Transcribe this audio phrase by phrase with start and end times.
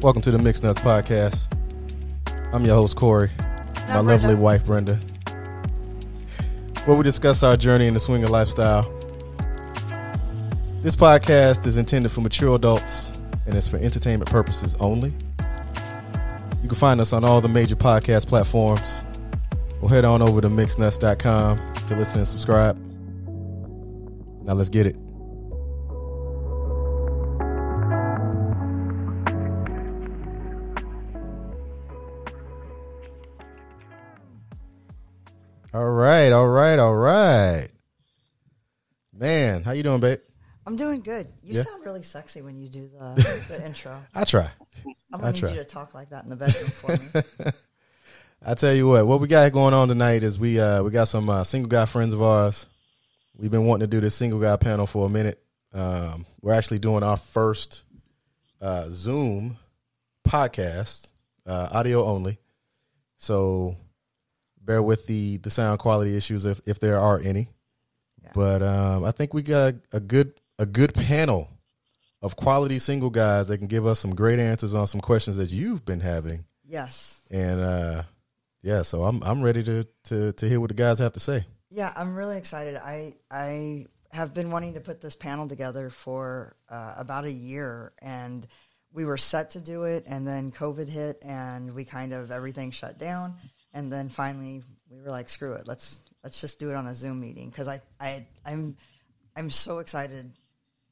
[0.00, 1.48] Welcome to the Mixed Nuts Podcast.
[2.52, 3.30] I'm your host, Corey,
[3.88, 4.36] my lovely Brenda.
[4.36, 4.94] wife, Brenda,
[6.84, 8.82] where we discuss our journey in the swinger lifestyle.
[10.82, 13.12] This podcast is intended for mature adults
[13.46, 15.12] and is for entertainment purposes only.
[16.62, 19.02] You can find us on all the major podcast platforms
[19.82, 22.76] or head on over to mixednuts.com to listen and subscribe.
[24.44, 24.96] Now let's get it.
[36.18, 37.68] Right, all right, all right.
[39.12, 40.20] Man, how you doing, babe?
[40.66, 41.26] I'm doing good.
[41.42, 41.62] You Yeah.
[41.62, 44.02] sound really sexy when you do the, the intro.
[44.14, 44.50] I try.
[45.12, 45.50] I'm gonna need try.
[45.50, 47.52] you to talk like that in the bedroom for me.
[48.44, 51.08] I tell you what, what we got going on tonight is we uh we got
[51.08, 52.66] some uh, single guy friends of ours.
[53.36, 55.42] We've been wanting to do this single guy panel for a minute.
[55.72, 57.84] Um, we're actually doing our first
[58.60, 59.56] uh, Zoom
[60.26, 61.10] podcast,
[61.46, 62.38] uh, audio only.
[63.16, 63.76] So
[64.68, 67.48] bear with the the sound quality issues if if there are any.
[68.22, 68.30] Yeah.
[68.34, 71.48] But um, I think we got a good a good panel
[72.20, 75.50] of quality single guys that can give us some great answers on some questions that
[75.50, 76.44] you've been having.
[76.64, 77.22] Yes.
[77.30, 78.02] And uh
[78.62, 81.46] yeah, so I'm I'm ready to to to hear what the guys have to say.
[81.70, 82.76] Yeah, I'm really excited.
[82.76, 87.92] I I have been wanting to put this panel together for uh, about a year,
[88.00, 88.46] and
[88.92, 92.70] we were set to do it, and then COVID hit, and we kind of everything
[92.70, 93.36] shut down,
[93.72, 96.94] and then finally we were like, screw it, let's let's just do it on a
[96.94, 98.76] Zoom meeting because I I I'm
[99.36, 100.32] I'm so excited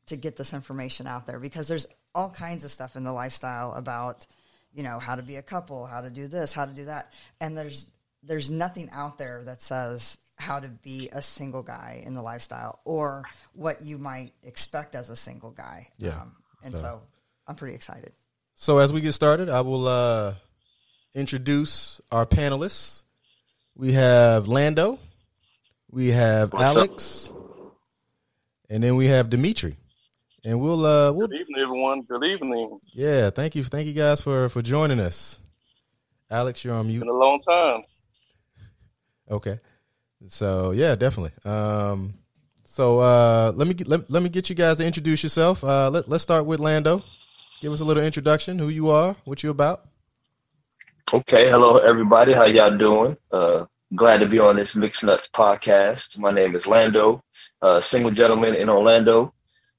[0.06, 3.72] to get this information out there because there's all kinds of stuff in the lifestyle
[3.72, 4.27] about
[4.72, 7.12] you know how to be a couple how to do this how to do that
[7.41, 7.91] and there's
[8.22, 12.80] there's nothing out there that says how to be a single guy in the lifestyle
[12.84, 13.22] or
[13.55, 16.22] what you might expect as a single guy Um, Yeah.
[16.62, 17.02] and So- so.
[17.48, 18.12] i'm pretty excited
[18.55, 20.34] So as we get started, I will uh
[21.16, 23.04] introduce our panelists.
[23.74, 24.98] We have Lando,
[25.90, 26.77] we have What's up?
[26.77, 27.32] Alex,
[28.70, 29.77] and then we have Dimitri.
[30.44, 32.02] And we'll uh we'll Good evening, everyone.
[32.02, 32.78] Good evening.
[32.92, 35.38] yeah, thank you thank you guys for for joining us.
[36.30, 37.00] Alex, you're on mute.
[37.00, 37.83] Been a long time.
[39.30, 39.58] Okay.
[40.28, 41.33] So yeah, definitely.
[41.44, 42.14] Um,
[42.64, 45.64] so uh, let me get, let, let me get you guys to introduce yourself.
[45.64, 47.02] Uh, let let's start with Lando.
[47.60, 48.58] Give us a little introduction.
[48.58, 49.83] Who you are, what you about.
[51.12, 52.33] Okay, hello everybody.
[52.33, 53.17] How y'all doing?
[53.30, 56.18] Uh, glad to be on this Mixed Nuts podcast.
[56.18, 57.22] My name is Lando,
[57.62, 59.33] uh, single gentleman in Orlando.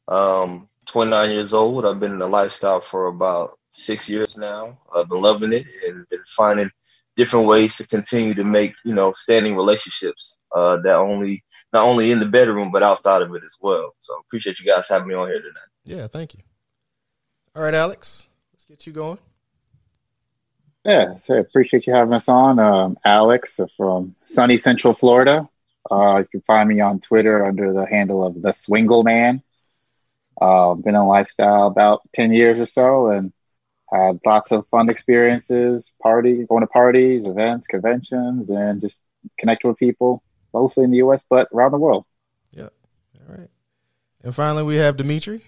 [0.07, 1.85] Um, 29 years old.
[1.85, 4.79] I've been in the lifestyle for about six years now.
[4.95, 6.71] I've been loving it and been finding
[7.17, 11.43] different ways to continue to make you know standing relationships uh, that only
[11.73, 13.93] not only in the bedroom but outside of it as well.
[13.99, 15.69] So appreciate you guys having me on here tonight.
[15.83, 16.43] Yeah, thank you.
[17.53, 19.17] All right, Alex, let's get you going.
[20.87, 22.59] Yeah, so I appreciate you having us on.
[22.59, 25.49] Um, Alex from sunny Central Florida.
[25.91, 29.43] Uh, you can find me on Twitter under the handle of the Swingle Man.
[30.41, 33.33] Uh, been in lifestyle about ten years or so, and
[33.91, 38.97] had lots of fun experiences, party, going to parties, events, conventions, and just
[39.37, 40.23] connecting with people,
[40.53, 41.21] mostly in the U.S.
[41.29, 42.05] but around the world.
[42.53, 42.69] Yeah.
[43.27, 43.49] All right.
[44.23, 45.43] And finally, we have Dimitri.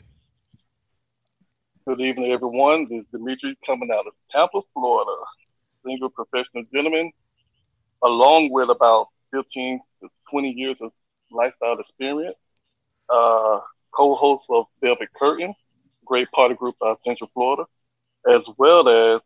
[1.90, 2.88] Good evening, everyone.
[2.88, 5.12] This is Dimitri coming out of Tampa, Florida.
[5.84, 7.12] Single professional gentleman,
[8.04, 10.92] along with about 15 to 20 years of
[11.32, 12.36] lifestyle experience.
[13.10, 15.52] Uh, co-host of Velvet Curtain,
[16.06, 17.66] great party group out of Central Florida,
[18.30, 19.22] as well as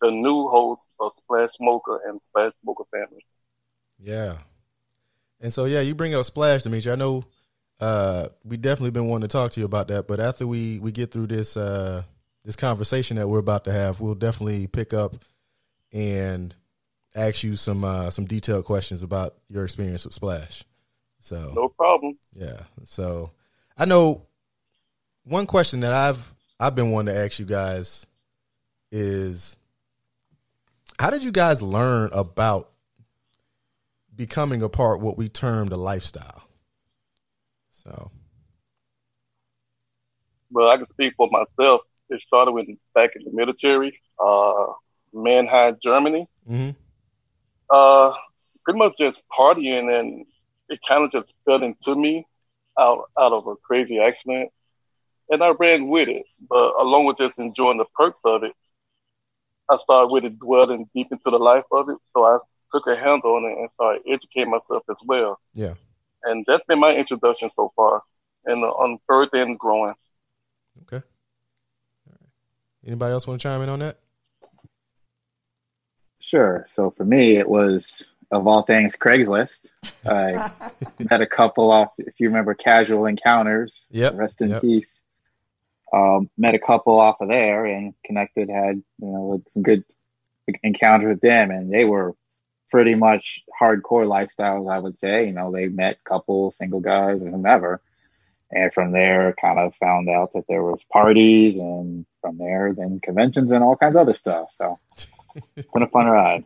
[0.00, 3.26] the new host of Splash Smoker and Splash Smoker Family.
[3.98, 4.38] Yeah.
[5.40, 6.92] And so yeah, you bring up Splash, Dimitri.
[6.92, 7.24] I know
[7.80, 10.92] uh, we definitely been wanting to talk to you about that, but after we we
[10.92, 12.02] get through this uh,
[12.44, 15.16] this conversation that we're about to have, we'll definitely pick up
[15.92, 16.54] and
[17.14, 20.64] ask you some uh, some detailed questions about your experience with Splash.
[21.20, 22.18] So No problem.
[22.34, 22.60] yeah.
[22.84, 23.30] So
[23.76, 24.26] I know
[25.24, 28.06] one question that I've I've been wanting to ask you guys
[28.92, 29.56] is
[30.98, 32.70] how did you guys learn about
[34.14, 36.43] becoming a part what we term the lifestyle?
[37.86, 38.10] So
[40.50, 41.82] Well, I can speak for myself.
[42.10, 44.66] It started when back in the military, uh,
[45.12, 46.28] Mannheim, Germany.
[46.46, 46.70] hmm
[47.70, 48.12] Uh,
[48.64, 50.26] pretty much just partying, and
[50.68, 52.26] it kind of just fell into me
[52.78, 54.50] out out of a crazy accident,
[55.30, 56.24] and I ran with it.
[56.48, 58.52] But along with just enjoying the perks of it,
[59.70, 61.98] I started really dwelling deep into the life of it.
[62.12, 62.38] So I
[62.72, 65.40] took a handle on it and started educating myself as well.
[65.54, 65.74] Yeah.
[66.24, 68.02] And that's been my introduction so far,
[68.44, 69.94] and uh, on birth and growing.
[70.82, 71.04] Okay.
[72.06, 72.30] All right.
[72.86, 73.98] Anybody else want to chime in on that?
[76.20, 76.66] Sure.
[76.72, 79.66] So for me, it was of all things Craigslist.
[80.06, 80.50] I
[80.98, 83.86] met a couple off, if you remember, Casual Encounters.
[83.90, 84.14] Yep.
[84.16, 84.62] Rest in yep.
[84.62, 85.02] peace.
[85.92, 88.48] Um, met a couple off of there and connected.
[88.48, 89.84] Had you know some good
[90.62, 92.16] encounters with them, and they were
[92.74, 94.68] pretty much hardcore lifestyles.
[94.68, 95.26] I would say.
[95.26, 97.80] You know, they met couple, single guys, and whomever.
[98.50, 102.98] And from there, kind of found out that there was parties, and from there, then
[103.00, 104.50] conventions and all kinds of other stuff.
[104.50, 104.76] So,
[105.54, 106.44] it's been a fun ride.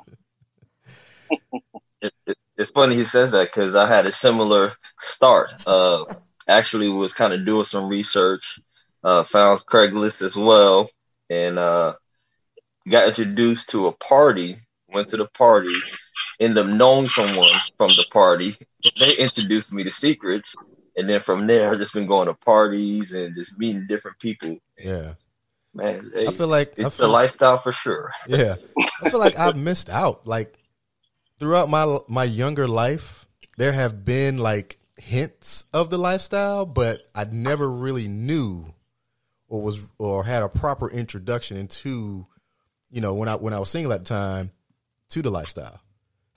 [2.00, 5.50] It, it, it's funny he says that because I had a similar start.
[5.66, 6.04] Uh,
[6.46, 8.60] actually, was kind of doing some research,
[9.02, 10.88] uh, found Craigslist as well,
[11.28, 11.94] and uh,
[12.88, 14.60] got introduced to a party.
[14.94, 15.74] Went to the party,
[16.40, 18.56] ended up knowing someone from the party.
[18.98, 20.54] They introduced me to Secrets,
[20.96, 24.58] and then from there, I've just been going to parties and just meeting different people.
[24.78, 25.14] Yeah.
[25.74, 28.10] Man, I feel like it's I feel, the lifestyle for sure.
[28.26, 28.56] Yeah,
[29.02, 30.26] I feel like I've missed out.
[30.26, 30.58] Like
[31.38, 33.26] throughout my my younger life,
[33.58, 38.74] there have been like hints of the lifestyle, but I never really knew
[39.48, 42.26] or was or had a proper introduction into,
[42.90, 44.50] you know, when I when I was single at the time,
[45.10, 45.80] to the lifestyle.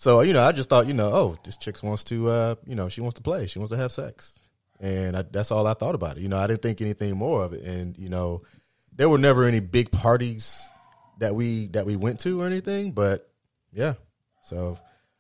[0.01, 2.73] So you know, I just thought, you know, oh, this chick wants to, uh, you
[2.73, 4.39] know, she wants to play, she wants to have sex,
[4.79, 6.23] and I, that's all I thought about it.
[6.23, 8.41] You know, I didn't think anything more of it, and you know,
[8.95, 10.67] there were never any big parties
[11.19, 13.29] that we that we went to or anything, but
[13.71, 13.93] yeah.
[14.41, 14.75] So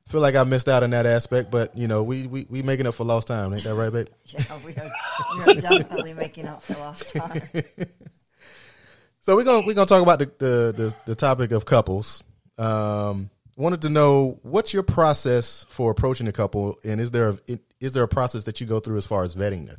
[0.07, 2.63] I feel like I missed out on that aspect, but you know, we we, we
[2.63, 4.07] making up for lost time, ain't that right, babe?
[4.25, 4.91] Yeah, we are,
[5.35, 7.39] we are definitely making up for lost time.
[9.21, 12.23] so we're gonna we're gonna talk about the the the, the topic of couples.
[12.57, 13.29] Um,
[13.61, 17.37] wanted to know what's your process for approaching a couple, and is there a,
[17.79, 19.77] is there a process that you go through as far as vetting them?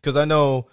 [0.00, 0.68] Because I know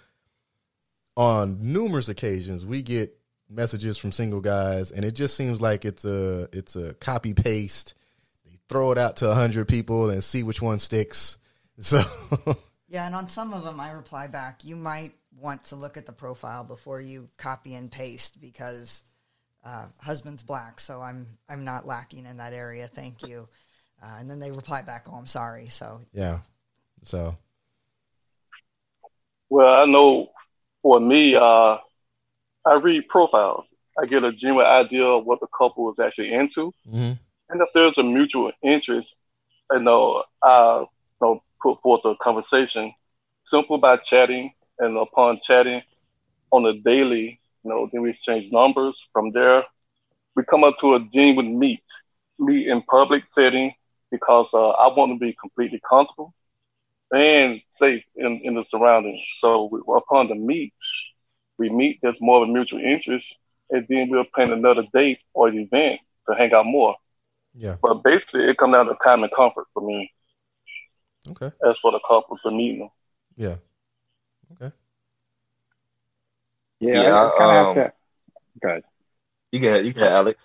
[1.16, 3.16] on numerous occasions we get
[3.48, 7.94] messages from single guys, and it just seems like it's a it's a copy paste.
[8.44, 11.38] They throw it out to hundred people and see which one sticks.
[11.80, 12.02] So
[12.86, 14.64] Yeah, and on some of them, I reply back.
[14.64, 19.02] You might want to look at the profile before you copy and paste because
[19.64, 22.86] uh, husband's black, so I'm I'm not lacking in that area.
[22.86, 23.48] Thank you.
[24.02, 26.40] Uh, and then they reply back, "Oh, I'm sorry." So yeah,
[27.04, 27.36] so
[29.48, 30.30] Well, I know
[30.82, 31.78] for me, uh,
[32.66, 33.72] I read profiles.
[33.98, 37.18] I get a general idea of what the couple is actually into, mhm.
[37.50, 39.16] and if there's a mutual interest,
[39.70, 40.88] I know I you
[41.20, 42.92] know, put forth a conversation,
[43.44, 45.82] simple by chatting, and upon chatting
[46.50, 49.08] on a daily, you know, then we exchange numbers.
[49.12, 49.64] From there,
[50.36, 51.82] we come up to a genuine meet,
[52.38, 53.72] meet in public setting,
[54.10, 56.34] because uh, I want to be completely comfortable
[57.12, 59.22] and safe in, in the surroundings.
[59.38, 60.72] So we, upon the meet,
[61.58, 63.38] we meet, there's more of a mutual interest,
[63.70, 66.96] and then we'll plan another date or an event to hang out more.
[67.54, 70.12] yeah, But basically, it comes down to time and comfort for me
[71.30, 72.90] okay, as for the couple for meeting them.
[73.36, 73.56] yeah,
[74.52, 74.72] okay,
[76.82, 77.92] Yeah, Yeah, I, I kind of um, have to.
[78.60, 78.82] Good.
[79.52, 80.42] You can, you can, Alex.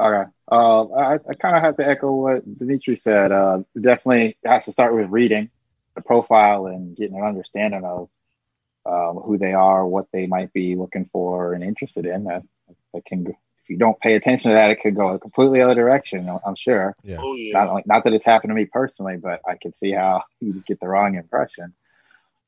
[0.00, 0.30] Okay.
[0.50, 3.30] Uh, I, I kind of have to echo what Dimitri said.
[3.32, 5.50] Uh, definitely has to start with reading
[5.94, 8.08] the profile and getting an understanding of
[8.86, 12.24] um, who they are, what they might be looking for and interested in.
[12.24, 12.42] That,
[12.94, 15.60] that can, go- if you don't pay attention to that, it could go a completely
[15.60, 16.28] other direction.
[16.28, 16.94] I'm- I'm sure.
[17.04, 17.52] yeah, Oh yeah.
[17.58, 20.52] Not only, not that it's happened to me personally, but I can see how you
[20.54, 21.74] just get the wrong impression.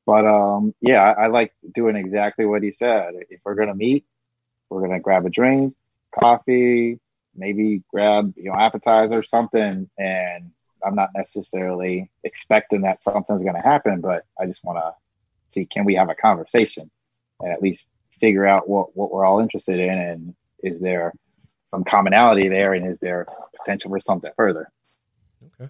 [0.05, 3.13] But um, yeah, I, I like doing exactly what he said.
[3.29, 4.05] If we're gonna meet,
[4.69, 5.75] we're gonna grab a drink,
[6.17, 6.99] coffee,
[7.35, 9.89] maybe grab you know appetizer or something.
[9.97, 10.51] And
[10.85, 14.93] I'm not necessarily expecting that something's gonna happen, but I just want to
[15.49, 16.89] see can we have a conversation
[17.39, 17.85] and at least
[18.19, 21.13] figure out what what we're all interested in and is there
[21.67, 23.25] some commonality there and is there
[23.57, 24.69] potential for something further.
[25.59, 25.69] okay.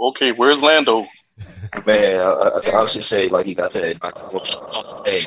[0.00, 1.06] Okay, where's Lando?
[1.86, 3.98] Man, I, I, I was just say, like you guys said,
[5.04, 5.26] hey,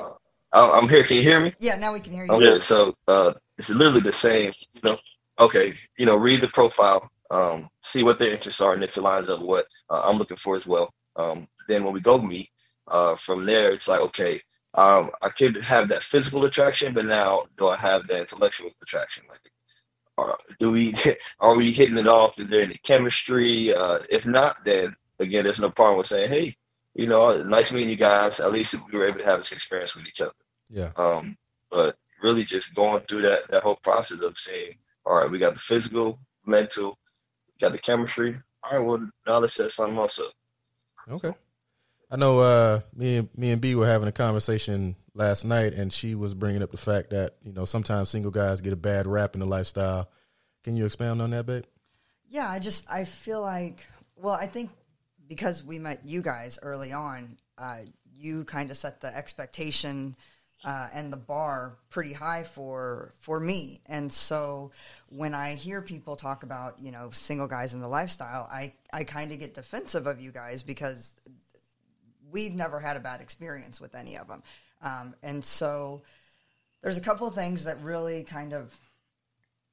[0.51, 1.05] I- I'm here.
[1.05, 1.53] Can you hear me?
[1.59, 2.33] yeah, now we can hear you.
[2.33, 4.53] Okay, so uh, it's literally the same.
[4.73, 4.97] You know,
[5.39, 9.01] okay, you know, read the profile, um, see what their interests are, and if it
[9.01, 10.93] lines up with what uh, I'm looking for as well.
[11.15, 12.49] Um, then when we go meet,
[12.89, 14.41] uh, from there, it's like, okay,
[14.75, 19.23] um, I could have that physical attraction, but now do I have that intellectual attraction?
[19.29, 19.39] Like,
[20.21, 20.95] uh, do we
[21.39, 22.39] are we hitting it off?
[22.39, 23.73] Is there any chemistry?
[23.73, 26.55] Uh, if not, then again, there's no problem with saying, hey,
[26.93, 28.39] you know, nice meeting you guys.
[28.39, 30.33] At least we were able to have this experience with each other.
[30.69, 31.37] Yeah, Um,
[31.69, 34.73] but really just going through that that whole process of saying,
[35.05, 36.97] all right, we got the physical, mental,
[37.59, 38.37] got the chemistry.
[38.63, 40.33] All right, well now let's set something else up.
[41.09, 41.33] Okay.
[42.11, 45.93] I know uh, me and me and B were having a conversation last night, and
[45.93, 49.07] she was bringing up the fact that you know sometimes single guys get a bad
[49.07, 50.09] rap in the lifestyle.
[50.63, 51.63] Can you expound on that, babe?
[52.29, 53.85] Yeah, I just I feel like
[54.17, 54.71] well, I think
[55.27, 57.79] because we met you guys early on, uh,
[58.13, 60.17] you kind of set the expectation
[60.65, 63.79] uh, and the bar pretty high for for me.
[63.87, 64.71] And so
[65.07, 69.05] when I hear people talk about you know single guys in the lifestyle, I I
[69.05, 71.15] kind of get defensive of you guys because
[72.31, 74.43] we've never had a bad experience with any of them.
[74.81, 76.01] Um, and so
[76.81, 78.75] there's a couple of things that really kind of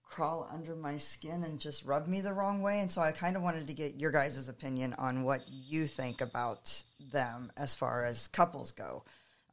[0.05, 2.81] crawl under my skin and just rub me the wrong way.
[2.81, 6.21] And so I kind of wanted to get your guys' opinion on what you think
[6.21, 9.05] about them as far as couples go.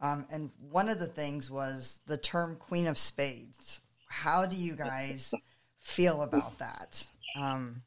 [0.02, 3.82] Um, and one of the things was the term Queen of Spades.
[4.08, 5.34] How do you guys
[5.80, 7.06] feel about that?
[7.40, 7.82] Um,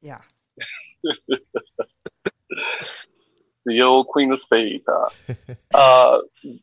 [0.00, 0.20] yeah.
[3.68, 4.86] the old Queen of Spades.
[4.88, 5.34] Huh?
[5.74, 6.18] uh,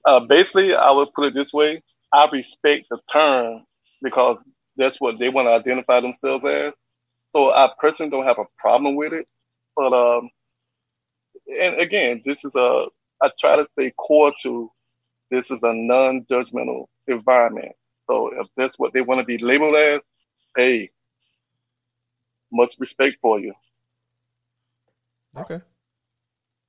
[0.05, 1.81] uh, basically, I would put it this way:
[2.11, 3.65] I respect the term
[4.01, 4.43] because
[4.77, 6.73] that's what they want to identify themselves as.
[7.33, 9.27] So I personally don't have a problem with it.
[9.75, 10.29] But um,
[11.47, 12.87] and again, this is a
[13.21, 14.71] I try to stay core to
[15.31, 17.73] this is a non-judgmental environment.
[18.09, 20.01] So if that's what they want to be labeled as,
[20.55, 20.91] hey,
[22.51, 23.53] much respect for you.
[25.37, 25.59] Okay.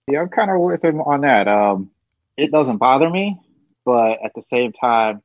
[0.08, 1.48] Yeah, I'm kind of with him on that.
[1.48, 1.90] Um,
[2.36, 3.40] it doesn't bother me,
[3.84, 5.22] but at the same time,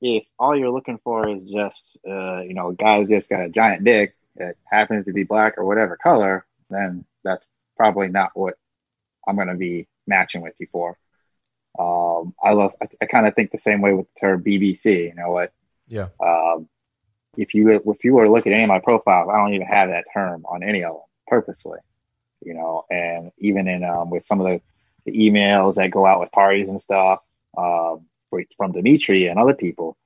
[0.00, 3.44] if all you're looking for is just, uh, you know, a guy who's just got
[3.44, 7.46] a giant dick that happens to be black or whatever color, then that's
[7.76, 8.54] probably not what
[9.28, 10.96] I'm going to be matching with you for.
[11.78, 15.08] Um, I love, I, I kind of think the same way with the term BBC.
[15.08, 15.52] You know what?
[15.88, 16.08] Yeah.
[16.20, 16.68] Um,
[17.36, 19.66] if you if you were to look at any of my profiles, I don't even
[19.66, 21.78] have that term on any of them purposely
[22.46, 24.60] you know, and even in um, with some of the,
[25.04, 27.18] the, emails that go out with parties and stuff
[27.58, 28.06] um,
[28.56, 29.96] from Dimitri and other people,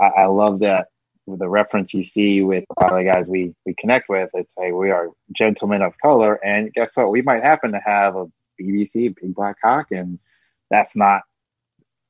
[0.00, 0.88] I, I, love that
[1.26, 4.30] the reference you see with a lot of the guys we we connect with.
[4.34, 7.10] It's hey, we are gentlemen of color, and guess what?
[7.10, 8.26] We might happen to have a
[8.60, 10.20] BBC big black cock, and
[10.70, 11.22] that's not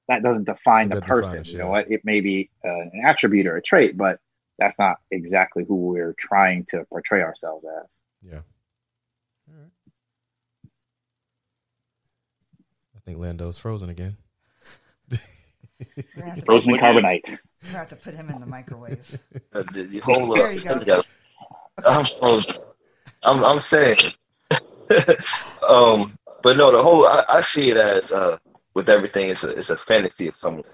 [0.09, 1.39] that doesn't define the person.
[1.39, 1.91] Define, you know what?
[1.91, 4.21] It may be uh, an attribute or a trait, but
[4.59, 7.91] that's not exactly who we're trying to portray ourselves as.
[8.23, 8.41] Yeah.
[13.05, 14.17] Think Lando's frozen again.
[16.45, 17.31] frozen carbonite.
[17.31, 19.19] We're gonna have to put him in the microwave.
[19.53, 21.03] Uh, the whole, uh, there you go.
[21.85, 22.55] I'm frozen.
[23.23, 24.13] I'm, I'm saying.
[25.69, 28.39] um, but no, the whole I, I see it as uh,
[28.75, 29.31] with everything.
[29.31, 30.65] It's a it's a fantasy of someone,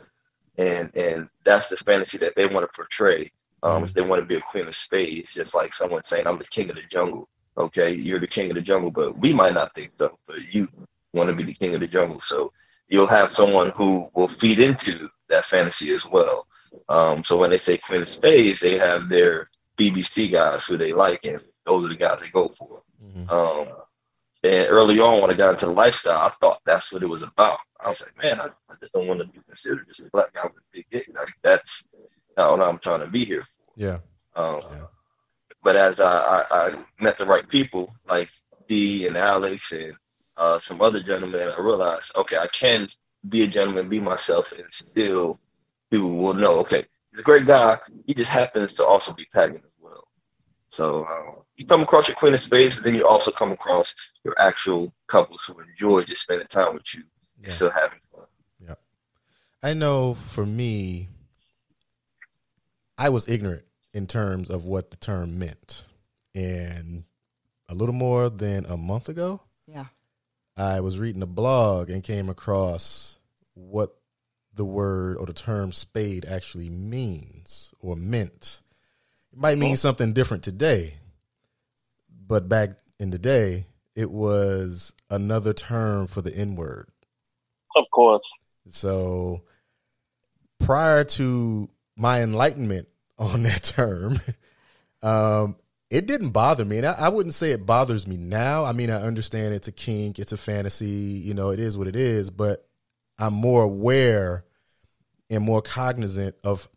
[0.57, 3.31] and and that's the fantasy that they want to portray.
[3.63, 3.85] Um, mm-hmm.
[3.85, 6.45] If they want to be a queen of spades, just like someone saying, "I'm the
[6.45, 9.75] king of the jungle." Okay, you're the king of the jungle, but we might not
[9.75, 10.19] think so.
[10.27, 10.69] But you
[11.13, 12.21] want to be the king of the jungle.
[12.21, 12.53] So
[12.89, 16.47] you'll have someone who will feed into that fantasy as well.
[16.89, 20.93] Um, so when they say Queen of Spades, they have their BBC guys who they
[20.93, 22.83] like, and those are the guys they go for.
[23.03, 23.31] Mm-hmm.
[23.31, 23.69] Um,
[24.45, 27.23] and early on, when I got into the lifestyle, I thought that's what it was
[27.23, 27.59] about.
[27.81, 30.33] I was like, man, I, I just don't want to be considered just a black
[30.33, 31.09] guy with a big dick.
[31.15, 31.85] Like that's
[32.37, 33.73] not what I'm trying to be here for.
[33.77, 33.99] Yeah.
[34.37, 34.85] Um, yeah.
[35.63, 38.29] But as I, I, I met the right people, like
[38.69, 39.95] D and Alex and
[40.39, 42.89] uh, some other gentlemen, I realized, okay, I can
[43.29, 45.41] be a gentleman, be myself, and still
[45.91, 47.79] people will know, okay, he's a great guy.
[48.07, 50.07] He just happens to also be pagan as well.
[50.69, 53.93] So uh, you come across your queen of spades, but then you also come across
[54.25, 57.03] your actual couples who enjoy just spending time with you
[57.41, 57.47] yeah.
[57.47, 58.27] and still having fun.
[58.65, 58.75] Yeah.
[59.63, 61.09] I know for me,
[62.97, 65.85] I was ignorant in terms of what the term meant.
[66.35, 67.05] And
[67.69, 69.87] a little more than a month ago, yeah.
[70.59, 73.19] I was reading a blog and came across
[73.55, 73.95] what
[74.55, 78.63] the word or the term spade actually means or meant.
[79.33, 80.97] It might mean something different today,
[82.27, 86.89] but back in the day, it was another term for the N word.
[87.77, 88.29] Of course.
[88.67, 89.43] So
[90.59, 94.21] prior to my enlightenment on that term,
[95.03, 95.57] um,
[95.91, 96.79] it didn't bother me.
[96.79, 98.65] And I, I, wouldn't say it bothers me now.
[98.65, 101.89] I mean, I understand it's a kink, it's a fantasy, you know, it is what
[101.89, 102.69] it is, but
[103.19, 104.45] I'm more aware
[105.31, 106.69] and more cognizant of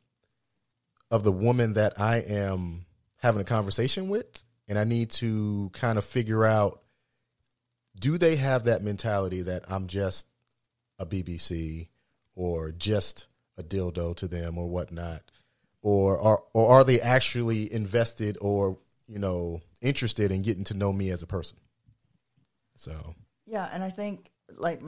[1.10, 2.86] of the woman that I am
[3.18, 4.46] having a conversation with.
[4.68, 6.82] And I need to kind of figure out
[8.00, 10.28] do they have that mentality that I'm just
[10.98, 11.90] a BBC
[12.36, 13.28] or just
[13.58, 15.24] a dildo to them or whatnot?
[15.82, 18.78] Or are or are they actually invested or
[19.08, 21.58] you know, interested in getting to know me as a person.
[22.76, 23.16] So
[23.46, 24.82] Yeah, and I think like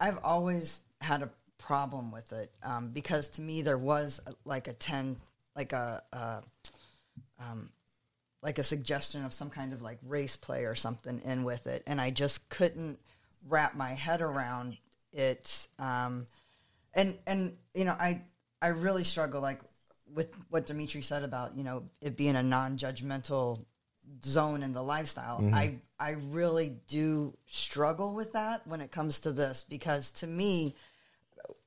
[0.00, 4.72] I've always had a problem with it um, because to me there was like a
[4.72, 5.16] ten,
[5.56, 6.42] like a, a
[7.38, 7.70] um,
[8.42, 11.82] like a suggestion of some kind of like race play or something in with it,
[11.86, 12.98] and I just couldn't
[13.48, 14.76] wrap my head around
[15.12, 15.66] it.
[15.78, 16.26] Um,
[16.92, 18.22] and and you know, I
[18.60, 19.60] I really struggle like
[20.14, 23.64] with what Dimitri said about you know it being a non-judgmental
[24.24, 25.40] zone in the lifestyle.
[25.40, 25.54] Mm-hmm.
[25.54, 30.74] I I really do struggle with that when it comes to this because to me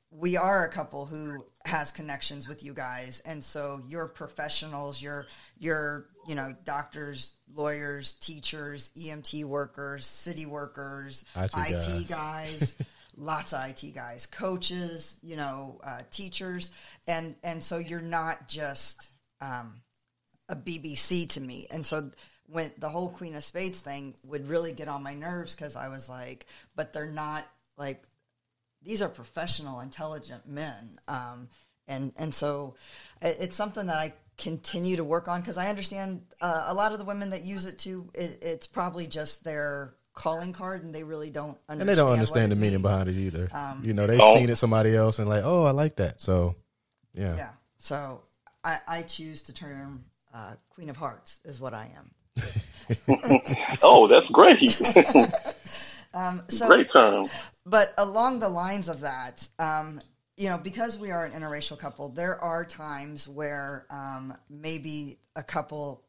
[0.10, 5.28] we are a couple who has connections with you guys and so you're professionals you're
[5.60, 12.76] you're you know doctors lawyers teachers emt workers city workers it, IT guys, guys
[13.18, 16.72] lots of it guys coaches you know uh, teachers
[17.08, 19.10] and and so you're not just
[19.42, 19.82] um,
[20.50, 22.12] a bbc to me and so
[22.50, 25.90] when the whole queen of spades thing would really get on my nerves because i
[25.90, 26.46] was like
[26.76, 27.44] but they're not
[27.78, 28.04] like
[28.84, 31.50] these are professional, intelligent men, um,
[31.88, 32.76] and and so
[33.22, 36.94] it, it's something that I continue to work on because I understand uh, a lot
[36.94, 38.08] of the women that use it too.
[38.14, 41.82] It, it's probably just their calling card, and they really don't understand.
[41.82, 42.72] And they don't understand the means.
[42.74, 43.50] meaning behind it either.
[43.54, 44.36] Um, you know, they've oh.
[44.36, 46.20] seen it somebody else and like, oh, I like that.
[46.20, 46.56] So,
[47.14, 47.50] yeah, yeah.
[47.78, 48.24] So
[48.64, 52.12] I, I choose to term uh, Queen of Hearts is what I am.
[53.82, 54.82] oh, that's great.
[56.14, 57.30] um, so, great term.
[57.66, 60.00] But along the lines of that, um,
[60.36, 65.44] you know, because we are an interracial couple, there are times where um, maybe a
[65.44, 66.04] couple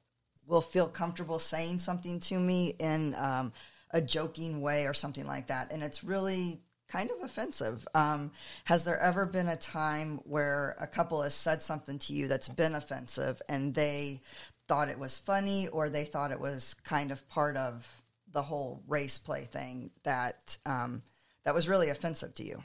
[0.47, 3.53] will feel comfortable saying something to me in um,
[3.91, 7.87] a joking way or something like that, and it's really kind of offensive.
[7.95, 8.31] Um,
[8.65, 12.49] has there ever been a time where a couple has said something to you that's
[12.49, 14.21] been offensive, and they
[14.67, 17.87] thought it was funny, or they thought it was kind of part of
[18.33, 21.03] the whole race play thing that um,
[21.45, 22.63] that was really offensive to you?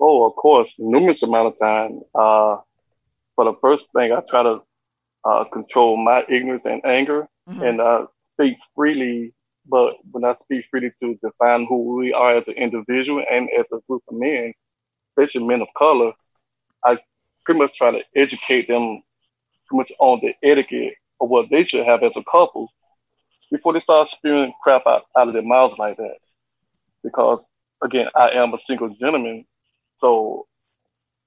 [0.00, 2.00] Oh, of course, numerous amount of time.
[2.14, 2.58] Uh,
[3.36, 4.62] but the first thing I try to
[5.24, 7.62] uh, control my ignorance and anger mm-hmm.
[7.62, 9.34] and uh, speak freely.
[9.68, 13.66] But when I speak freely to define who we are as an individual and as
[13.72, 14.52] a group of men,
[15.10, 16.12] especially men of color,
[16.84, 16.98] I
[17.44, 19.02] pretty much try to educate them
[19.66, 22.68] pretty much on the etiquette of what they should have as a couple
[23.50, 26.16] before they start spewing crap out, out of their mouths like that
[27.02, 27.44] because
[27.82, 29.44] again, I am a single gentleman.
[29.96, 30.46] So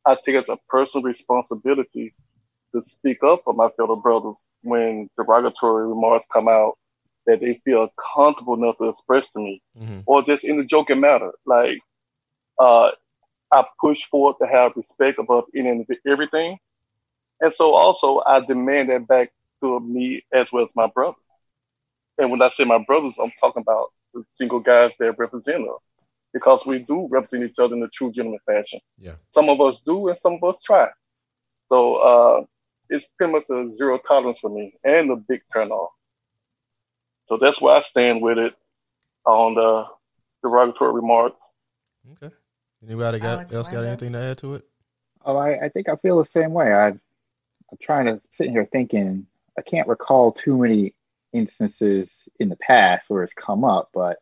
[0.05, 2.13] I think it's a personal responsibility
[2.73, 6.77] to speak up for my fellow brothers when derogatory remarks come out
[7.31, 9.99] that they feel comfortable enough to express to me, mm-hmm.
[10.05, 11.31] or just in a joking matter.
[11.45, 11.79] Like,
[12.59, 12.91] uh,
[13.51, 16.57] I push forward to have respect above any and everything.
[17.39, 21.17] And so also I demand that back to me as well as my brother.
[22.17, 25.81] And when I say my brothers, I'm talking about the single guys that represent us
[26.33, 28.79] because we do represent each other in a true gentleman fashion.
[28.99, 29.15] Yeah.
[29.31, 30.87] Some of us do and some of us try.
[31.67, 32.43] So uh,
[32.89, 35.89] it's pretty much a zero tolerance for me and a big turnoff.
[37.31, 38.53] So that's where I stand with it
[39.25, 39.85] on the
[40.43, 41.53] derogatory remarks.
[42.11, 42.35] Okay.
[42.85, 44.65] Anybody got Alex else got anything to add to it?
[45.23, 46.73] Oh, I, I think I feel the same way.
[46.73, 46.99] I, I'm
[47.81, 49.27] trying to sit here thinking.
[49.57, 50.93] I can't recall too many
[51.31, 54.17] instances in the past where it's come up, but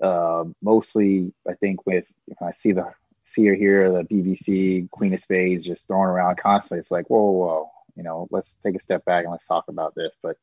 [0.00, 2.06] uh, mostly I think with
[2.40, 2.90] I see the
[3.26, 6.80] see her here, the BBC Queen of Spades just thrown around constantly.
[6.80, 9.94] It's like, whoa, whoa, you know, let's take a step back and let's talk about
[9.94, 10.12] this.
[10.22, 10.38] But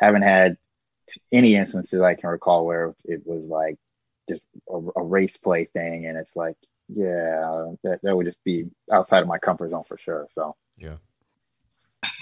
[0.00, 0.56] haven't had
[1.32, 3.76] any instances I can recall where it was like
[4.28, 6.56] just a, a race play thing, and it's like,
[6.88, 10.26] yeah, that, that would just be outside of my comfort zone for sure.
[10.32, 10.96] So yeah,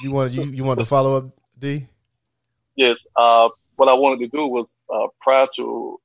[0.03, 1.27] you want you you want to follow up,
[1.59, 1.87] D?
[2.77, 3.07] Yes.
[3.15, 6.01] Uh, what I wanted to do was uh, prior to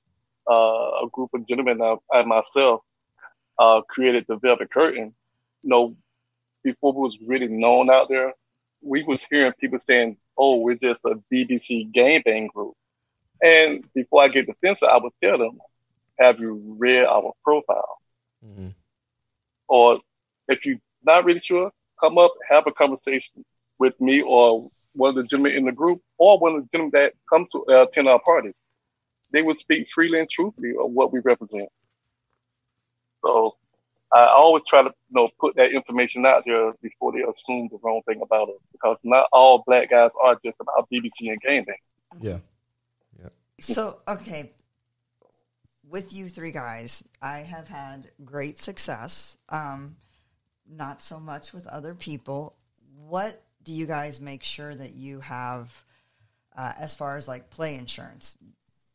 [0.50, 1.82] uh, a group of gentlemen
[2.14, 2.82] I myself
[3.58, 5.14] uh, created the Velvet Curtain.
[5.62, 5.96] You know,
[6.64, 8.34] before it was really known out there,
[8.82, 12.74] we was hearing people saying, "Oh, we're just a BBC game bang group."
[13.44, 15.60] And before I get defensive, I would tell them,
[16.20, 17.98] "Have you read our profile?"
[18.46, 18.70] Mm-hmm.
[19.68, 20.00] Or
[20.48, 23.46] if you're not really sure, come up, have a conversation
[23.78, 26.92] with me or one of the gentlemen in the group or one of the gentlemen
[26.94, 28.52] that come to uh, attend our party.
[29.32, 31.70] They would speak freely and truthfully of what we represent.
[33.24, 33.56] So
[34.12, 37.78] I always try to you know put that information out there before they assume the
[37.84, 41.78] wrong thing about us because not all black guys are just about BBC and gaming.
[42.20, 42.40] Yeah.
[43.22, 43.30] Yeah.
[43.60, 44.52] So okay,
[45.88, 49.38] with you three guys, I have had great success.
[49.50, 49.98] Um,
[50.68, 52.56] not so much with other people.
[53.08, 55.84] What do you guys make sure that you have
[56.56, 58.38] uh, as far as like play insurance?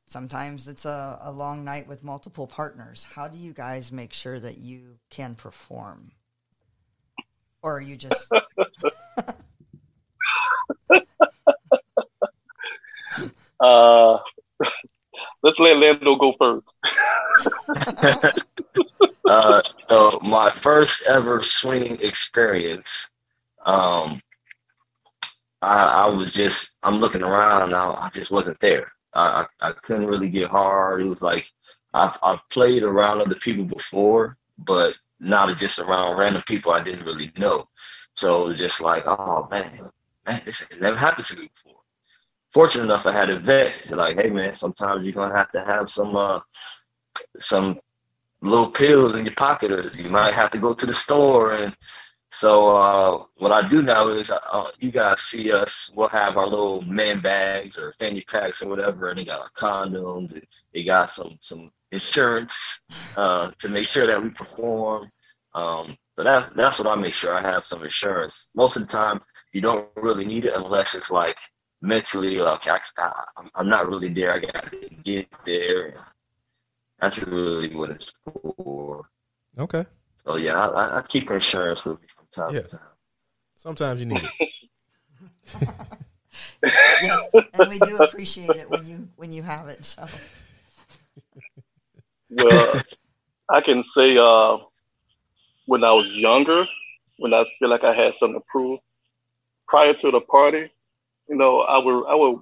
[0.07, 3.07] Sometimes it's a, a long night with multiple partners.
[3.15, 6.13] How do you guys make sure that you can perform?
[7.63, 8.31] Or are you just.
[13.61, 14.19] uh,
[15.43, 16.75] let's let Lando go first.
[19.29, 23.09] uh, so my first ever swinging experience,
[23.65, 24.21] um,
[25.63, 27.75] I, I was just I'm looking around.
[27.75, 28.93] I, I just wasn't there.
[29.15, 31.01] I, I, couldn't really get hard.
[31.01, 31.47] It was like
[31.93, 37.05] I've I've played around other people before, but not just around random people I didn't
[37.05, 37.69] really know.
[38.17, 39.91] So it was just like, oh man,
[40.27, 41.81] man, this has never happened to me before.
[42.53, 45.91] Fortunate enough, I had a vet like, hey man, sometimes you're gonna have to have
[45.91, 46.41] some uh
[47.39, 47.79] some
[48.41, 51.75] little pills in your pocket, or you might have to go to the store and
[52.39, 55.93] so uh, what I do now is uh, uh, you guys see us.
[55.95, 59.51] We'll have our little man bags or fanny packs or whatever, and they got our
[59.57, 60.33] condoms.
[60.33, 62.55] And they got some some insurance
[63.17, 65.11] uh, to make sure that we perform.
[65.55, 68.49] Um, so that's that's what I make sure I have some insurance.
[68.55, 69.21] Most of the time,
[69.53, 71.37] you don't really need it unless it's like
[71.83, 73.13] mentally like I, I,
[73.55, 74.33] I'm not really there.
[74.33, 75.95] I got to get there.
[77.01, 79.09] That's really what it's for.
[79.57, 79.85] Okay.
[80.25, 82.63] So yeah, I, I keep insurance with me time yeah.
[82.63, 82.81] to time.
[83.55, 84.53] Sometimes you need it.
[87.03, 89.85] yes, and we do appreciate it when you when you have it.
[89.85, 90.07] So.
[92.31, 92.83] Well,
[93.49, 94.59] I can say uh,
[95.67, 96.67] when I was younger,
[97.19, 98.81] when I feel like I had something to prove,
[99.69, 100.71] prior to the party,
[101.29, 102.41] you know, I would I would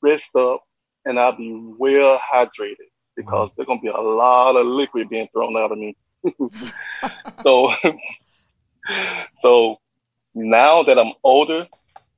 [0.00, 0.62] rest up
[1.04, 5.56] and I'd be well hydrated because there's gonna be a lot of liquid being thrown
[5.56, 5.96] out of me.
[7.42, 7.72] so
[9.34, 9.80] so
[10.34, 11.66] now that I'm older,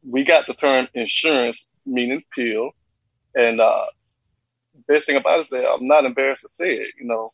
[0.03, 2.71] we got the term insurance, meaning pill.
[3.35, 3.87] And uh,
[4.89, 7.33] best thing about it is that I'm not embarrassed to say it, you know.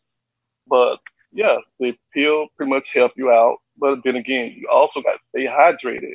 [0.68, 0.98] But
[1.32, 3.58] yeah, the pill pretty much help you out.
[3.78, 6.14] But then again, you also got to stay hydrated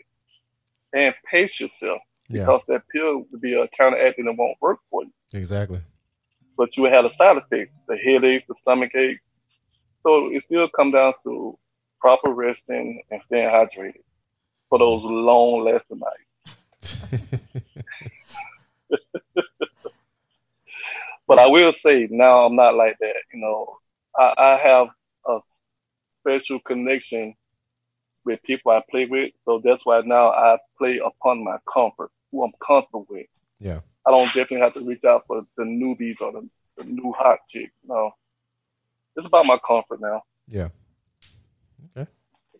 [0.93, 2.41] and pace yourself yeah.
[2.41, 5.11] because that pill would be a counteracting that won't work for you.
[5.33, 5.79] Exactly.
[6.57, 9.19] But you have the side effects, the headaches, the stomach ache.
[10.03, 11.57] So it still come down to
[12.01, 14.01] proper resting and staying hydrated
[14.69, 16.97] for those long lasting nights.
[21.27, 23.15] but I will say now I'm not like that.
[23.33, 23.77] You know,
[24.17, 24.87] I, I have
[25.27, 25.39] a
[26.19, 27.35] special connection
[28.25, 32.43] with people I play with, so that's why now I play upon my comfort, who
[32.43, 33.27] I'm comfortable with.
[33.59, 33.81] Yeah.
[34.05, 37.39] I don't definitely have to reach out for the newbies or the, the new hot
[37.47, 37.71] chick.
[37.83, 38.11] No,
[39.15, 40.23] it's about my comfort now.
[40.47, 40.69] Yeah.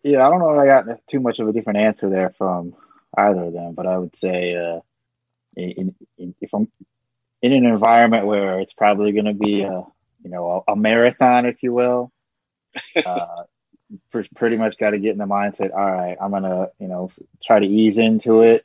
[0.02, 2.74] Yeah, I don't know if I got too much of a different answer there from
[3.16, 4.80] either of them, but I would say uh,
[5.56, 6.70] in, in, if I'm
[7.40, 9.84] in an environment where it's probably going to be a
[10.24, 12.12] you know a, a, marathon, if you will,
[13.06, 13.44] uh,
[14.34, 15.72] pretty much got to get in the mindset.
[15.72, 17.10] All right, I'm gonna you know
[17.42, 18.64] try to ease into it.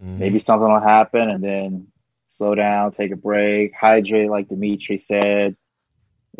[0.00, 0.18] Mm-hmm.
[0.18, 1.88] Maybe something will happen, and then
[2.28, 5.56] slow down, take a break, hydrate, like Dimitri said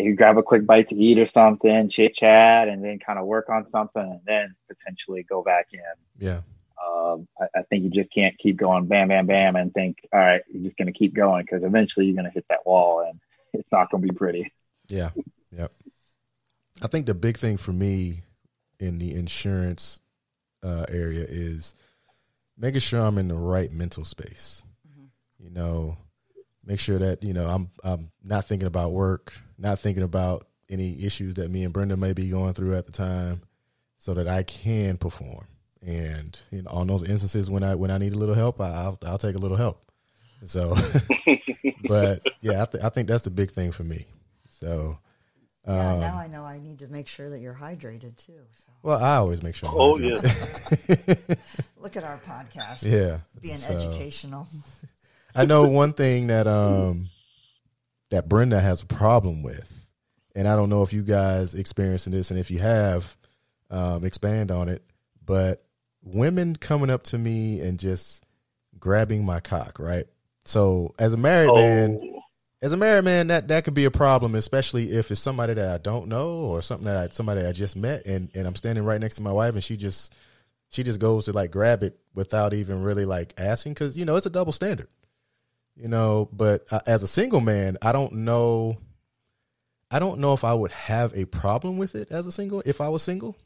[0.06, 3.26] you grab a quick bite to eat or something, chit chat, and then kind of
[3.26, 5.80] work on something, and then potentially go back in.
[6.18, 6.40] Yeah.
[6.86, 10.20] Um, I, I, think you just can't keep going bam, bam, bam, and think, all
[10.20, 13.00] right, you're just going to keep going because eventually you're going to hit that wall,
[13.00, 13.18] and
[13.52, 14.52] it's not going to be pretty.
[14.88, 15.10] Yeah.
[15.50, 15.72] Yep.
[16.80, 18.22] I think the big thing for me
[18.78, 20.00] in the insurance
[20.62, 21.74] uh, area is
[22.56, 24.62] making sure I'm in the right mental space.
[24.88, 25.44] Mm-hmm.
[25.44, 25.96] You know,
[26.64, 31.04] make sure that you know I'm I'm not thinking about work, not thinking about any
[31.04, 33.42] issues that me and Brenda may be going through at the time,
[33.96, 35.46] so that I can perform.
[35.84, 38.88] And you know, on those instances when I when I need a little help, I,
[38.88, 39.82] will I'll take a little help.
[40.44, 40.74] So,
[41.88, 44.06] but yeah, I, th- I think that's the big thing for me.
[44.48, 44.98] So.
[45.66, 48.40] Yeah, um, now I know I need to make sure that you're hydrated too.
[48.52, 48.72] So.
[48.82, 49.68] Well, I always make sure.
[49.68, 50.14] I'm oh yeah.
[51.76, 52.84] Look at our podcast.
[52.84, 53.74] Yeah, being so.
[53.74, 54.46] educational.
[55.34, 57.10] I know one thing that um
[58.10, 59.88] that Brenda has a problem with,
[60.34, 63.16] and I don't know if you guys experiencing this, and if you have,
[63.70, 64.82] um, expand on it.
[65.24, 65.64] But
[66.02, 68.24] women coming up to me and just
[68.78, 70.06] grabbing my cock, right?
[70.44, 71.56] So as a married oh.
[71.56, 72.00] man,
[72.62, 75.68] as a married man, that that could be a problem, especially if it's somebody that
[75.68, 78.84] I don't know or something that I, somebody I just met, and and I'm standing
[78.84, 80.14] right next to my wife, and she just
[80.70, 84.16] she just goes to like grab it without even really like asking, because you know
[84.16, 84.88] it's a double standard
[85.80, 86.28] you know.
[86.32, 88.78] But uh, as a single man, I don't know.
[89.90, 92.80] I don't know if I would have a problem with it as a single if
[92.80, 93.36] I was single.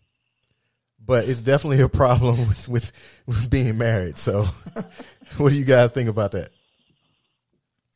[1.05, 2.93] But it's definitely a problem with with,
[3.27, 4.19] with being married.
[4.19, 4.47] So,
[5.37, 6.51] what do you guys think about that?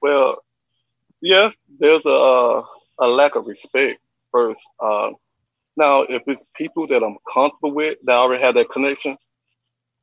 [0.01, 0.43] Well,
[1.21, 2.63] yes, there's a
[2.99, 4.01] a lack of respect
[4.33, 4.61] first.
[4.81, 5.11] Uh,
[5.77, 9.17] now, if it's people that I'm comfortable with that already have that connection,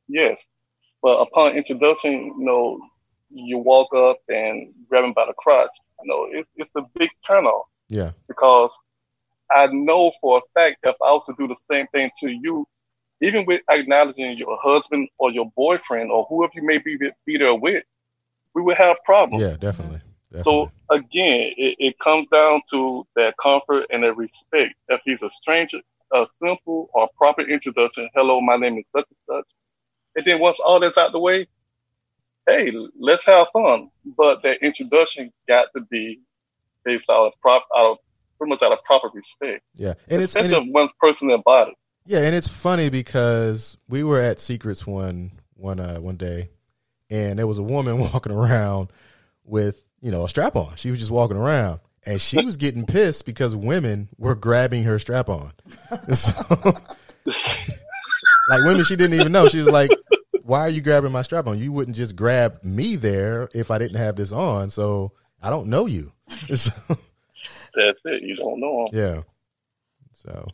[0.08, 0.46] yes.
[1.02, 2.80] But upon introduction, you know,
[3.34, 5.72] you walk up and grab him by the crotch.
[6.04, 8.12] You know, it's it's a big turn off Yeah.
[8.28, 8.72] because
[9.52, 12.68] I know for a fact if I was to do the same thing to you,
[13.22, 17.56] even with acknowledging your husband or your boyfriend or whoever you may be be there
[17.56, 17.84] with,
[18.54, 19.42] we would have problems.
[19.42, 19.98] Yeah, definitely.
[20.00, 20.38] Mm-hmm.
[20.38, 20.72] definitely.
[20.90, 24.74] So again, it, it comes down to that comfort and that respect.
[24.90, 25.80] If he's a stranger,
[26.14, 29.50] a simple or proper introduction, hello, my name is such and such.
[30.16, 31.48] And then once all that's out the way,
[32.48, 33.90] hey, let's have fun.
[34.18, 36.20] But that introduction got to be
[36.86, 37.98] based out of prop out of
[38.38, 39.64] pretty much out of proper respect.
[39.76, 41.74] yeah, and it's, and it's of one's personal body.
[42.06, 46.50] yeah, and it's funny because we were at Secrets one one uh, one day,
[47.10, 48.90] and there was a woman walking around
[49.46, 50.76] with you know a strap on.
[50.76, 55.00] She was just walking around, and she was getting pissed because women were grabbing her
[55.00, 55.52] strap on.
[56.14, 56.34] So,
[58.50, 59.48] like women she didn't even know.
[59.48, 59.90] She was like,
[60.44, 61.60] "Why are you grabbing my strap on?
[61.60, 64.70] You wouldn't just grab me there if I didn't have this on.
[64.70, 66.12] So I don't know you."
[66.56, 66.72] So,
[67.76, 68.22] That's it.
[68.22, 68.90] You don't know him.
[68.94, 69.22] yeah.
[70.14, 70.48] So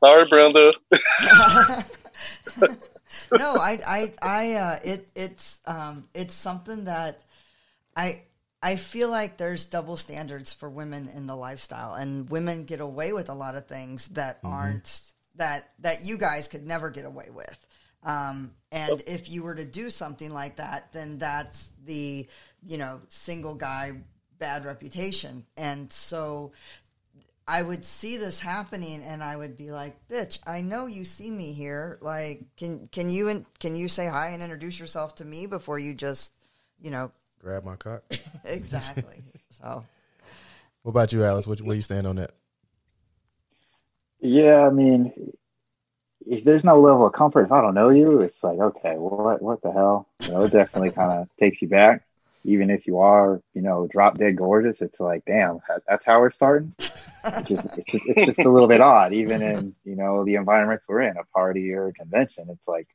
[0.00, 0.72] Sorry, Brenda.
[3.32, 7.20] no, I, I, I, uh, it, it's, um, it's something that
[7.96, 8.22] I,
[8.62, 13.12] I feel like there's double standards for women in the lifestyle, and women get away
[13.12, 15.02] with a lot of things that aren't
[15.36, 17.64] that that you guys could never get away with.
[18.04, 22.26] Um, and if you were to do something like that, then that's the
[22.66, 23.92] you know single guy
[24.38, 26.52] bad reputation, and so
[27.48, 31.30] I would see this happening and I would be like, "Bitch, I know you see
[31.30, 31.98] me here.
[32.02, 35.78] Like, can can you in, can you say hi and introduce yourself to me before
[35.78, 36.34] you just,
[36.78, 38.02] you know, grab my cock.
[38.44, 39.82] exactly." so,
[40.82, 41.46] What about you, Alex?
[41.46, 42.32] What, where you stand on that?
[44.20, 45.32] Yeah, I mean,
[46.26, 49.40] if there's no level of comfort, if I don't know you, it's like, okay, what
[49.42, 50.08] what the hell?
[50.20, 52.04] You know, it definitely kind of takes you back.
[52.44, 56.20] Even if you are, you know, drop dead gorgeous, it's like, damn, that- that's how
[56.20, 56.72] we're starting.
[56.78, 60.36] It's just, it's just, it's just a little bit odd, even in you know the
[60.36, 62.46] environments we're in, a party or a convention.
[62.50, 62.88] It's like,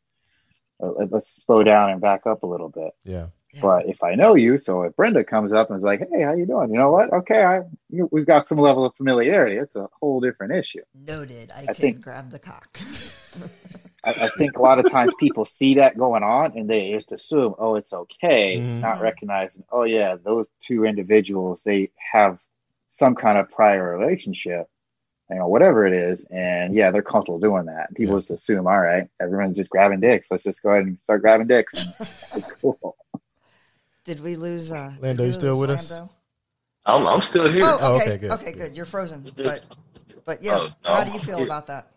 [0.81, 2.93] uh, let- let's slow down and back up a little bit.
[3.03, 3.27] Yeah.
[3.61, 6.33] But if I know you, so if Brenda comes up and is like, "Hey, how
[6.33, 7.13] you doing?" You know what?
[7.13, 9.57] Okay, I you, we've got some level of familiarity.
[9.57, 10.81] It's a whole different issue.
[10.95, 11.51] noted.
[11.55, 12.79] I, I can think- grab the cock.
[14.05, 17.11] I, I think a lot of times people see that going on and they just
[17.13, 18.81] assume, oh, it's okay, Mhm.
[18.81, 22.37] not recognizing, oh, yeah, those two individuals, they have
[22.89, 24.67] some kind of prior relationship,
[25.29, 26.25] you know, whatever it is.
[26.25, 27.95] And yeah, they're comfortable doing that.
[27.95, 28.19] People Yeah.
[28.19, 30.27] just assume, all right, everyone's just grabbing dicks.
[30.29, 31.73] Let's just go ahead and start grabbing dicks.
[31.73, 31.93] And
[32.35, 32.97] it's cool.
[34.05, 34.71] Did we lose?
[34.71, 35.91] Uh, did Lando, we you still lose with us?
[35.91, 36.09] Lando?
[36.85, 37.61] I'm, I'm still here.
[37.63, 38.57] Oh, Oh, okay, okay, okay, good, good.
[38.59, 38.75] good.
[38.75, 39.63] You're frozen, but
[40.25, 40.57] but yeah.
[40.59, 41.87] Oh, no, how do you feel I'm about that?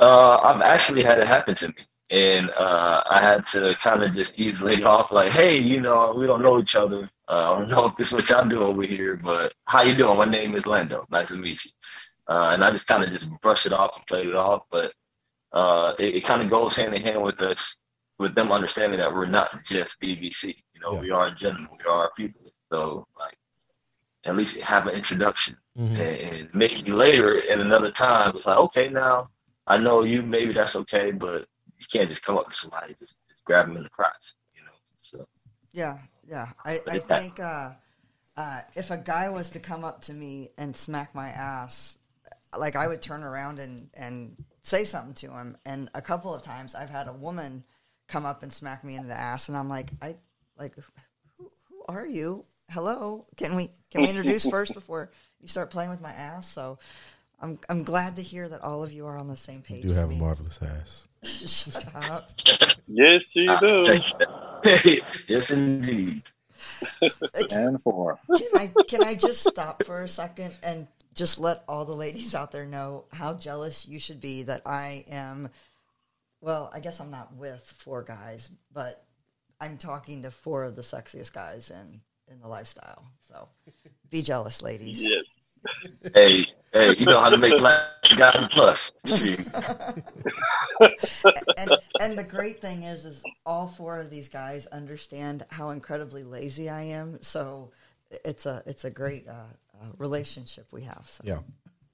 [0.00, 1.74] Uh, I've actually had it happen to me,
[2.10, 6.26] and uh, I had to kind of just easily off, like, "Hey, you know, we
[6.26, 7.10] don't know each other.
[7.28, 9.94] Uh, I don't know if this is what y'all do over here, but how you
[9.94, 10.16] doing?
[10.16, 11.06] My name is Lando.
[11.10, 11.70] Nice to meet you."
[12.26, 14.92] Uh, and I just kind of just brushed it off and played it off, but
[15.52, 17.76] uh, it, it kind of goes hand in hand with us,
[18.18, 20.54] with them understanding that we're not just BBC.
[20.74, 21.00] You know, Yeah.
[21.00, 22.52] we are gentlemen, we are people.
[22.70, 23.36] So, like,
[24.24, 25.90] at least have an introduction Mhm.
[25.90, 29.28] and, and maybe later in another time it's like okay now
[29.66, 31.46] i know you maybe that's okay but
[31.78, 34.14] you can't just come up to somebody just, just grab them in the crotch
[34.54, 35.26] you know so
[35.72, 36.52] Yeah, yeah.
[36.64, 37.72] I, I think uh,
[38.36, 41.98] uh, if a guy was to come up to me and smack my ass,
[42.56, 45.58] like I would turn around and, and say something to him.
[45.66, 47.64] And a couple of times I've had a woman
[48.08, 50.16] come up and smack me in the ass, and I'm like, I
[50.58, 50.74] like,
[51.38, 52.44] who, who are you?
[52.70, 56.48] Hello, can we can we introduce first before you start playing with my ass?
[56.48, 56.78] So.
[57.40, 59.90] I'm, I'm glad to hear that all of you are on the same page You
[59.90, 61.08] do as have a marvelous ass.
[61.24, 62.30] Shut up.
[62.86, 64.00] Yes, she does.
[65.28, 66.22] yes indeed
[67.50, 68.18] And four.
[68.36, 72.34] can I can I just stop for a second and just let all the ladies
[72.34, 75.50] out there know how jealous you should be that I am
[76.44, 79.02] well, I guess I'm not with four guys, but
[79.60, 83.06] I'm talking to four of the sexiest guys in in the lifestyle.
[83.28, 83.48] So
[84.10, 85.02] be jealous, ladies.
[85.02, 85.24] Yes.
[86.14, 87.86] hey hey you know how to make black
[88.18, 88.78] guys plus
[91.56, 91.70] and
[92.02, 96.68] and the great thing is is all four of these guys understand how incredibly lazy
[96.68, 97.22] I am.
[97.22, 97.70] So
[98.10, 99.46] it's a it's a great uh,
[99.80, 101.06] uh, relationship we have.
[101.08, 101.22] So.
[101.24, 101.38] Yeah.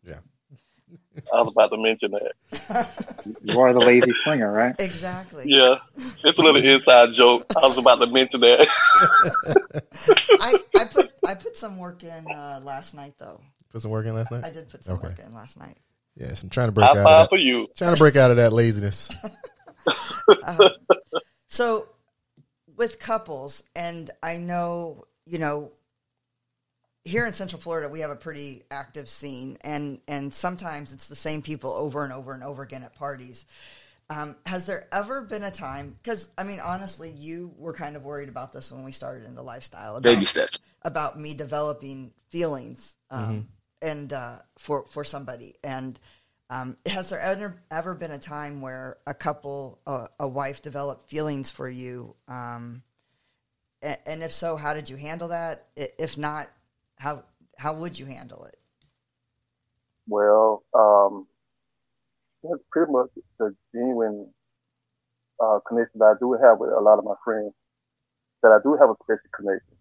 [0.03, 0.19] Yeah.
[1.33, 2.33] I was about to mention that.
[3.43, 4.75] You are the lazy swinger, right?
[4.79, 5.45] Exactly.
[5.47, 5.77] Yeah,
[6.25, 7.45] it's a little inside joke.
[7.57, 8.67] I was about to mention that.
[10.41, 13.41] I, I put I put some work in uh, last night though.
[13.71, 14.45] Put some work in last night.
[14.45, 15.09] I did put some Okay.
[15.09, 15.77] work in last night.
[16.17, 17.29] Yes, I'm trying to break High out of that.
[17.29, 17.69] for you.
[17.77, 19.11] Trying to break out of that laziness.
[21.47, 21.89] So
[22.77, 25.73] with couples, and I know, you know,
[27.05, 31.17] here in Central Florida, we have a pretty active scene, and and sometimes it's the
[31.17, 33.47] same people over and over and over again at parties.
[34.11, 35.97] Um, has there ever been a time?
[36.03, 39.35] Because I mean, honestly, you were kind of worried about this when we started in
[39.35, 40.59] the lifestyle about, Baby steps.
[40.83, 43.49] about me developing feelings um,
[43.81, 45.55] and uh, for for somebody.
[45.65, 45.99] And
[46.51, 51.09] um, has there ever ever been a time where a couple, uh, a wife, developed
[51.09, 52.17] feelings for you?
[52.29, 52.83] Um,
[53.83, 55.67] a- and if so, how did you handle that?
[55.77, 56.49] If not,
[57.01, 57.25] how
[57.57, 58.57] how would you handle it?
[60.07, 61.27] Well, um,
[62.43, 63.09] that's pretty much
[63.39, 64.33] the genuine
[65.43, 67.53] uh, connection that I do have with a lot of my friends.
[68.43, 69.77] That I do have a special connection,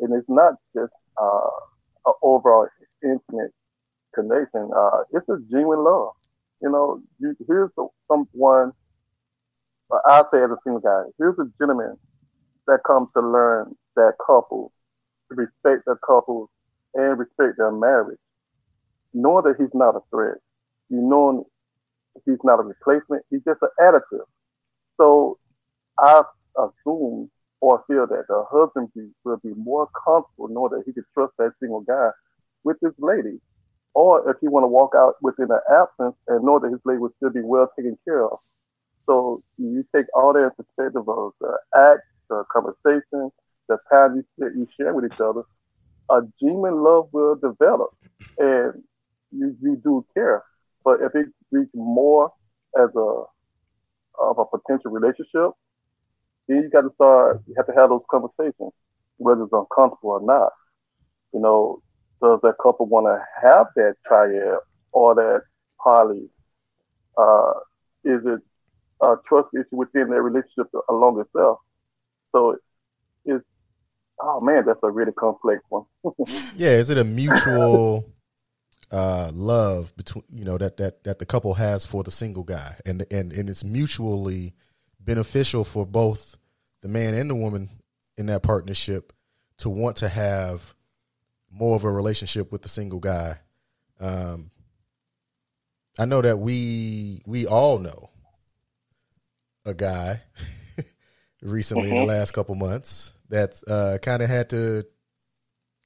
[0.00, 1.50] and it's not just uh,
[2.06, 2.68] an overall
[3.02, 3.52] intimate
[4.14, 4.70] connection.
[4.76, 6.14] Uh, it's a genuine love.
[6.60, 7.70] You know, you, here's
[8.08, 8.72] someone.
[10.06, 11.96] I say as a single guy, here's a gentleman
[12.66, 14.72] that comes to learn that couples
[15.36, 16.48] respect their couples
[16.94, 18.18] and respect their marriage
[19.14, 20.36] knowing that he's not a threat,
[20.88, 21.46] you know
[22.24, 24.26] he's not a replacement, he's just an additive.
[24.98, 25.38] So
[25.98, 26.22] I
[26.56, 28.88] assume or feel that the husband
[29.24, 32.10] will be more comfortable knowing that he can trust that single guy
[32.64, 33.40] with his lady.
[33.94, 36.98] Or if he want to walk out within an absence and know that his lady
[36.98, 38.38] will still be well taken care of.
[39.06, 43.30] So you take all that perspective of the act, the conversation,
[43.68, 45.42] the time you, that you share with each other,
[46.10, 47.90] a genuine love will develop.
[48.38, 48.82] And
[49.30, 50.42] you, you do care.
[50.84, 52.32] But if it reaches more
[52.78, 53.22] as a
[54.20, 55.52] of a potential relationship,
[56.48, 57.42] then you got to start.
[57.46, 58.72] You have to have those conversations,
[59.16, 60.52] whether it's uncomfortable or not.
[61.32, 61.82] You know,
[62.22, 64.58] does that couple want to have that triad
[64.92, 65.42] or that
[65.82, 66.28] poly?
[67.16, 67.52] Uh,
[68.04, 68.40] is it
[69.02, 71.58] a trust issue within their relationship along itself?
[72.32, 72.56] So
[73.24, 73.44] it's
[74.20, 75.84] oh man, that's a really complex one.
[76.56, 78.04] Yeah, is it a mutual
[78.90, 82.76] uh, love between you know that that that the couple has for the single guy,
[82.84, 84.54] and and and it's mutually
[85.00, 86.36] beneficial for both
[86.82, 87.68] the man and the woman
[88.16, 89.12] in that partnership
[89.58, 90.74] to want to have
[91.50, 93.38] more of a relationship with the single guy.
[94.00, 94.50] Um,
[95.98, 98.10] I know that we we all know
[99.64, 100.22] a guy
[101.42, 104.84] recently in the last couple months that's uh, kind of had to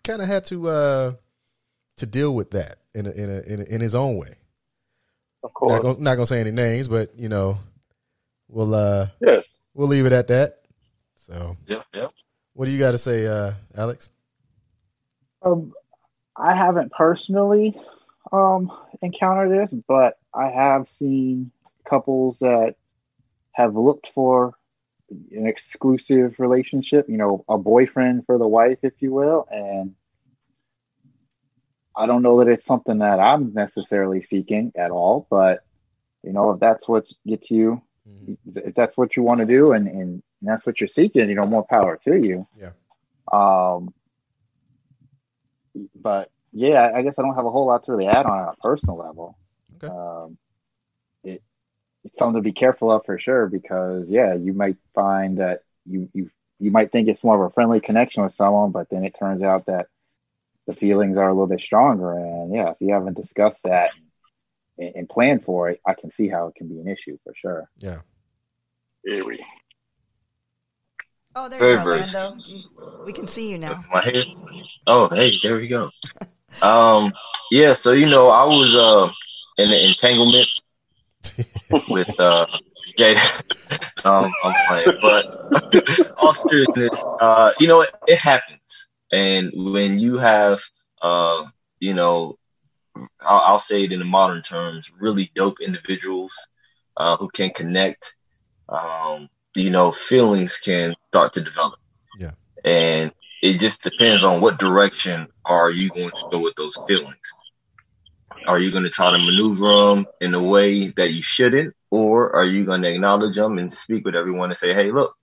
[0.04, 1.12] kind of had to uh,
[1.96, 4.34] to deal with that in a, in a, in, a, in his own way.
[5.42, 7.58] Of Not course, gonna, not gonna say any names, but you know,
[8.48, 9.48] we'll uh, yes.
[9.74, 10.60] we'll leave it at that.
[11.14, 12.12] So, Yep, yep.
[12.54, 14.10] what do you got to say, uh, Alex?
[15.42, 15.72] Um,
[16.36, 17.76] I haven't personally
[18.32, 18.70] um,
[19.02, 21.50] encountered this, but I have seen
[21.84, 22.76] couples that
[23.52, 24.54] have looked for
[25.10, 29.46] an exclusive relationship, you know, a boyfriend for the wife, if you will.
[29.50, 29.94] And
[31.96, 35.64] I don't know that it's something that I'm necessarily seeking at all, but
[36.22, 37.82] you know, if that's what gets you,
[38.46, 41.46] if that's what you want to do and, and that's what you're seeking, you know,
[41.46, 42.46] more power to you.
[42.58, 42.70] Yeah.
[43.32, 43.94] Um,
[45.94, 48.56] but yeah, I guess I don't have a whole lot to really add on a
[48.60, 49.38] personal level.
[49.76, 49.92] Okay.
[49.92, 50.38] Um,
[52.06, 56.08] it's something to be careful of for sure because yeah, you might find that you
[56.12, 59.16] you you might think it's more of a friendly connection with someone, but then it
[59.18, 59.86] turns out that
[60.66, 62.12] the feelings are a little bit stronger.
[62.12, 63.90] And yeah, if you haven't discussed that
[64.78, 67.34] and, and planned for it, I can see how it can be an issue for
[67.34, 67.68] sure.
[67.78, 68.00] Yeah,
[69.06, 69.44] Eerie.
[71.34, 72.36] Oh, there Very you go, very- Lando.
[73.04, 73.84] We can see you now.
[73.92, 74.24] My hair.
[74.86, 75.90] Oh, hey, there we go.
[76.62, 77.12] Um,
[77.50, 77.74] yeah.
[77.74, 79.12] So you know, I was uh
[79.62, 80.46] in an entanglement
[81.88, 82.46] with uh
[82.98, 83.42] Jada.
[84.04, 90.16] um, I'm playing, but all seriousness, uh, you know, it, it happens, and when you
[90.16, 90.60] have
[91.02, 91.44] uh,
[91.80, 92.38] you know,
[93.20, 96.32] I'll, I'll say it in the modern terms, really dope individuals
[96.96, 98.14] uh, who can connect.
[98.68, 101.78] Um, you know, feelings can start to develop.
[102.18, 102.32] Yeah.
[102.64, 103.12] And
[103.42, 107.16] it just depends on what direction are you going to go with those feelings.
[108.46, 112.34] Are you going to try to maneuver them in a way that you shouldn't, or
[112.34, 115.14] are you going to acknowledge them and speak with everyone and say, "Hey, look,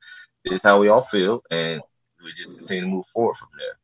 [0.44, 1.82] this is how we all feel," and
[2.24, 3.78] we just continue to move forward from there.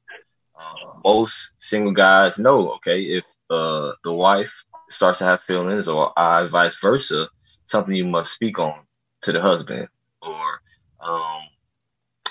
[0.59, 4.51] Um, most single guys know, okay, if uh, the wife
[4.89, 7.29] starts to have feelings, or I vice versa,
[7.65, 8.79] something you must speak on
[9.23, 9.87] to the husband.
[10.21, 10.61] Or
[10.99, 11.41] um,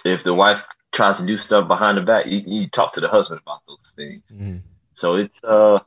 [0.05, 0.61] if the wife
[0.93, 3.93] tries to do stuff behind the back, you, you talk to the husband about those
[3.97, 4.23] things.
[4.33, 4.61] Mhm.
[4.95, 5.79] So it's uh,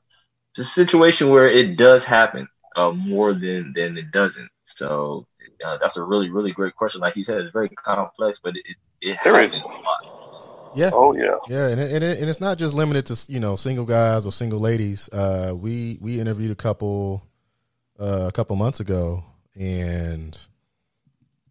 [0.56, 4.50] it's a situation where it does happen uh, more than than it doesn't.
[4.66, 5.28] So
[5.66, 7.02] uh, that's a really really great question.
[7.02, 10.72] Like he said, it's very complex, but it it happens a lot.
[10.76, 10.92] Yeah.
[10.94, 11.36] Oh yeah.
[11.50, 14.26] Yeah, and it, and, it, and it's not just limited to you know single guys
[14.26, 15.10] or single ladies.
[15.10, 17.28] Uh, we we interviewed a couple
[18.00, 19.24] uh, a couple months ago,
[19.56, 20.38] and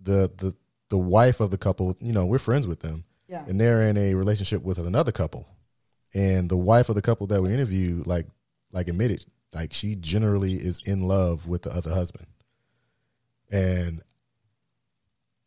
[0.01, 0.55] the the
[0.88, 3.44] the wife of the couple, you know, we're friends with them, Yeah.
[3.46, 5.46] and they're in a relationship with another couple,
[6.12, 8.26] and the wife of the couple that we interviewed, like
[8.72, 12.26] like admitted, like she generally is in love with the other husband,
[13.50, 14.02] and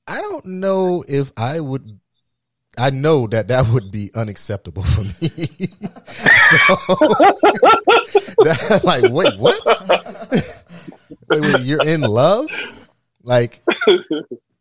[0.08, 2.00] I don't know if I would
[2.78, 5.12] I know that that would be unacceptable for me.
[5.20, 5.28] so,
[8.44, 9.62] that, like, wait, what?
[11.30, 12.50] wait, wait, you're in love?
[13.22, 13.62] Like,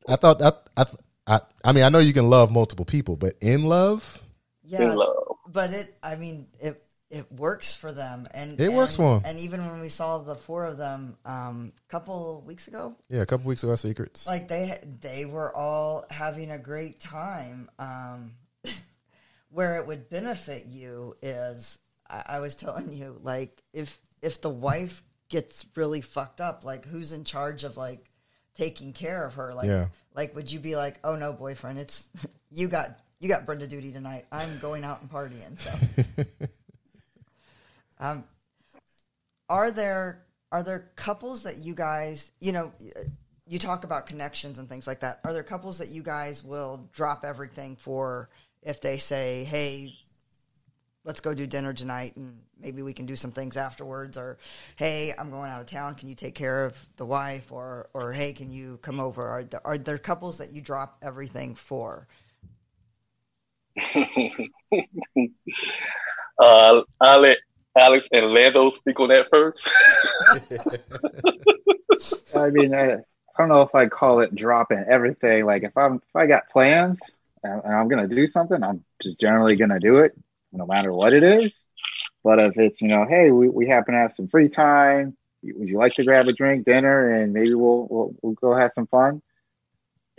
[0.06, 0.84] I thought I, I,
[1.26, 4.20] I, I mean, I know you can love multiple people, but in love,
[4.62, 4.82] Yeah.
[4.82, 5.36] In love.
[5.48, 6.81] But it, I mean, it
[7.12, 9.22] it works for them, and It works and- for 'em.
[9.26, 13.20] And even when we saw the four of them um, a couple weeks ago, yeah,
[13.20, 14.26] a couple weeks ago, secrets.
[14.26, 17.70] like they they were all having a great time.
[17.78, 18.32] Um,
[19.50, 24.50] where it would benefit you is, I, I was telling you, like if if the
[24.50, 28.10] wife gets really fucked up, like who's in charge of like
[28.54, 29.52] taking care of her?
[29.54, 29.88] Like, Yeah.
[30.14, 32.08] like would you be like, oh no, boyfriend, it's
[32.50, 32.88] you got
[33.20, 34.24] you got Brenda duty tonight.
[34.32, 35.58] I'm going out and partying.
[35.58, 35.70] So,
[38.02, 38.24] um,
[39.48, 42.72] are there are there couples that you guys, you know,
[43.46, 45.20] you talk about connections and things like that.
[45.24, 48.28] Are there couples that you guys will drop everything for
[48.60, 49.94] if they say, hey,
[51.04, 54.38] let's go do dinner tonight and maybe we can do some things afterwards or
[54.76, 55.94] hey i'm going out of town.
[55.94, 57.50] Can you take care of the wife?
[57.52, 59.26] Or or hey can you come over?
[59.26, 62.08] Are, there- are there couples that you drop everything for?
[66.38, 67.34] Uh, I'll
[67.76, 69.68] Alex and Lando speak on that first.
[72.36, 72.98] I mean, I, I
[73.38, 75.46] don't know if I'd call it dropping everything.
[75.46, 77.00] Like if I'm if I got plans
[77.42, 80.16] and, and I'm gonna do something, I'm just generally gonna do it,
[80.52, 81.54] no matter what it is.
[82.22, 85.68] But if it's you know, hey, we, we happen to have some free time, would
[85.68, 88.86] you like to grab a drink, dinner, and maybe we'll we'll, we'll go have some
[88.86, 89.22] fun?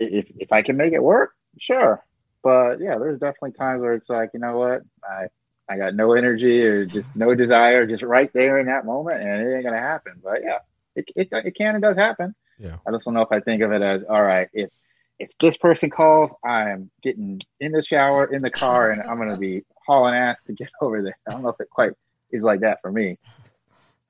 [0.00, 2.04] If if I can make it work, sure.
[2.42, 5.28] But yeah, there's definitely times where it's like, you know what, I
[5.68, 9.42] I got no energy or just no desire, just right there in that moment, and
[9.42, 10.20] it ain't gonna happen.
[10.22, 10.58] But yeah,
[10.94, 12.34] it it, it can and does happen.
[12.58, 12.76] Yeah.
[12.86, 14.48] I just don't know if I think of it as all right.
[14.52, 14.70] If
[15.18, 19.38] if this person calls, I'm getting in the shower, in the car, and I'm gonna
[19.38, 21.16] be hauling ass to get over there.
[21.26, 21.92] I don't know if it quite
[22.30, 23.18] is like that for me.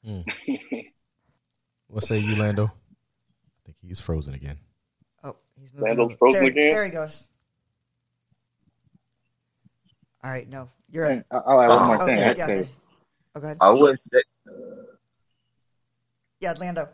[0.04, 0.20] Hmm.
[1.88, 2.64] What say you, Lando?
[2.64, 4.58] I think he's frozen again.
[5.22, 6.70] oh he's moving Lando's frozen there, again?
[6.70, 7.28] there he goes
[10.24, 12.18] all right no you're And I- I'll add one more oh, thing.
[12.18, 12.68] yeah, I'd say there-
[13.34, 14.22] oh go ahead I wouldn't say.
[16.40, 16.88] yeah lando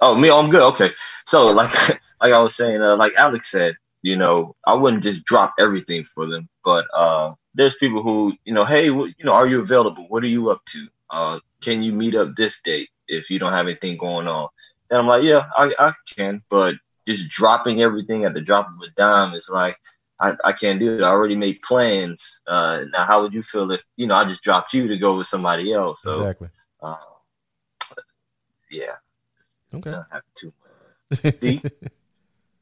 [0.00, 0.60] Oh, me, I'm good.
[0.72, 0.90] Okay.
[1.24, 1.72] So, like,
[2.20, 6.04] like I was saying, uh, like Alex said, you know, I wouldn't just drop everything
[6.14, 10.04] for them, but uh, there's people who, you know, hey, you know, are you available?
[10.08, 10.88] What are you up to?
[11.10, 14.48] Uh, can you meet up this date if you don't have anything going on?
[14.90, 16.74] And I'm like, yeah, I, I can, but
[17.08, 19.76] just dropping everything at the drop of a dime is like,
[20.20, 21.02] I, I can't do it.
[21.02, 22.22] I already made plans.
[22.46, 25.16] Uh, now, how would you feel if, you know, I just dropped you to go
[25.18, 26.02] with somebody else?
[26.02, 26.48] So, exactly.
[26.82, 26.96] uh,
[28.70, 28.94] yeah,
[29.74, 29.90] Okay.
[29.90, 30.52] not have too
[31.42, 31.64] much.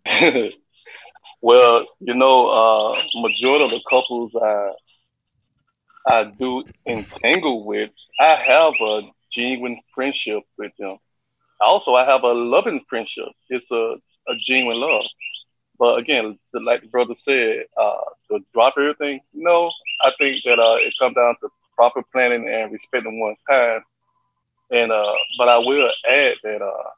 [1.43, 4.71] Well, you know, uh, majority of the couples I
[6.07, 7.91] I do entangle with,
[8.21, 10.99] I have a genuine friendship with them.
[11.61, 13.29] Also, I have a loving friendship.
[13.49, 13.97] It's a,
[14.29, 15.05] a genuine love.
[15.83, 19.69] But again, the- like the brother said, uh, to drop everything, no,
[20.01, 23.83] I think that uh, it comes down to proper planning and respecting one's time.
[24.71, 26.91] And uh, but I will add that uh,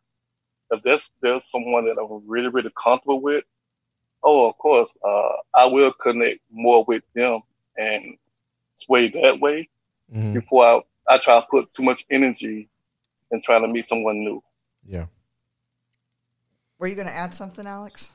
[0.73, 3.49] if there's there's someone that I'm really really comfortable with,
[4.23, 7.41] oh of course, uh, I will connect more with them
[7.79, 8.19] and
[8.75, 9.71] sway that way
[10.15, 10.35] Mhm.
[10.35, 12.69] before I, I try to put too much energy
[13.31, 14.43] in trying to meet someone new.
[14.87, 15.07] Yeah.
[16.79, 18.13] were you going to add something alex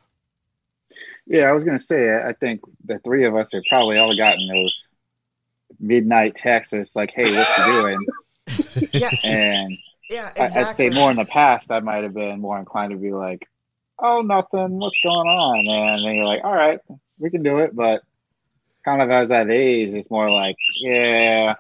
[1.30, 2.10] Yeah, I was gonna say.
[2.10, 4.88] I I think the three of us have probably all gotten those
[5.80, 6.72] midnight texts.
[6.74, 8.06] Where it's like, "Hey, what you doing?"
[8.94, 9.78] yeah And
[10.10, 12.92] yeah I- exactly I'd say more in the past, I might have been more inclined
[12.92, 13.48] to be like,
[14.00, 14.80] "Oh, nothing.
[14.80, 16.80] What's going on?" And then you're like, "All right,
[17.20, 18.02] we can do it." But
[18.84, 21.54] kind of as I've aged, it's more like, "Yeah,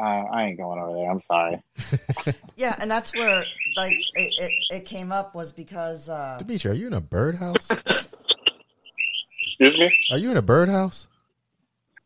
[0.00, 1.10] uh, I ain't going over there.
[1.10, 1.62] I'm sorry.
[2.56, 3.42] Yeah, and that's where
[3.78, 7.70] like it, it, it came up was because uh, Dimitri, are you in a birdhouse?
[9.60, 9.92] Excuse me?
[10.10, 11.08] Are you in a birdhouse?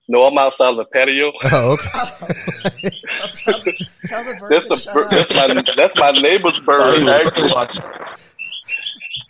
[0.08, 1.32] No, I'm outside of the patio.
[1.44, 1.88] Oh, okay.
[3.44, 5.10] tell, the, tell the bird That's to the shut bir- up.
[5.10, 6.98] that's my that's my neighbor's bird.
[7.00, 7.48] he Actually,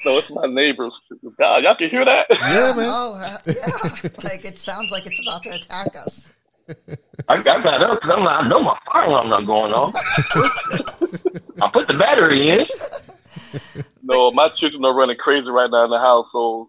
[0.05, 1.01] no, it's my neighbor's.
[1.39, 2.27] God, y'all can hear that?
[2.31, 2.89] Yeah, man.
[2.91, 4.11] Oh, uh, yeah.
[4.25, 6.33] like it sounds like it's about to attack us.
[7.29, 9.95] I, I got up because I'm like, I know my fire alarm not going off.
[11.63, 12.67] I put the battery in.
[14.03, 16.69] No, my children are running crazy right now in the house, so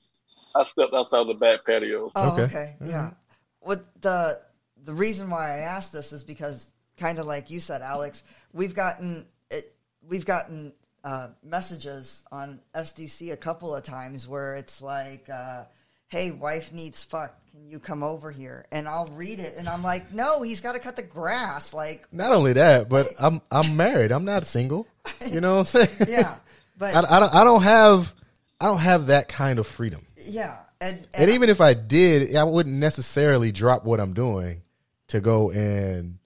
[0.56, 2.12] I stepped outside the back patio.
[2.16, 2.44] Oh, Okay.
[2.44, 2.76] okay.
[2.84, 3.12] Yeah.
[3.60, 4.40] What the
[4.84, 8.74] the reason why I asked this is because kind of like you said, Alex, we've
[8.76, 9.76] gotten it.
[10.08, 10.72] We've gotten
[11.04, 15.66] uh, messages on SDC a couple of times where it's like, uh,
[16.08, 17.36] "Hey, wife needs fuck.
[17.52, 20.74] Can you come over here?" And I'll read it, and I'm like, "No, he's got
[20.74, 24.12] to cut the grass." Like, Not only that, but I'm I'm married.
[24.12, 24.88] I'm not single.
[25.30, 25.90] You know what I'm saying?
[26.08, 26.36] yeah,
[26.78, 28.14] but I, I don't I don't have
[28.62, 30.05] I don't have that kind of freedom.
[30.18, 34.62] Yeah, and, and, And even if I did, I wouldn't necessarily drop what I'm doing
[35.08, 36.18] to go and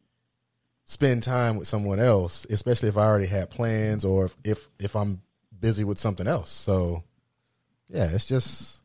[0.85, 4.95] spend time with someone else, especially if I already had plans or if if, if
[4.95, 5.21] I'm
[5.59, 6.49] busy with something else.
[6.49, 7.03] So
[7.89, 8.83] yeah, it's just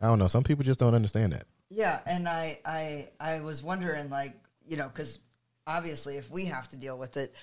[0.00, 0.26] I don't know.
[0.26, 1.46] Some people just don't understand that.
[1.68, 4.34] Yeah, and I I I was wondering like,
[4.66, 5.18] you know, cuz
[5.66, 7.34] obviously if we have to deal with it,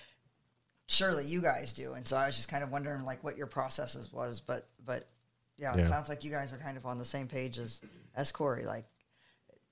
[0.87, 1.93] surely you guys do.
[1.93, 5.07] And so I was just kind of wondering like what your processes was, but but
[5.57, 5.85] yeah, it Yeah.
[5.85, 7.81] sounds like you guys are kind of on the same page as
[8.15, 8.85] as Corey like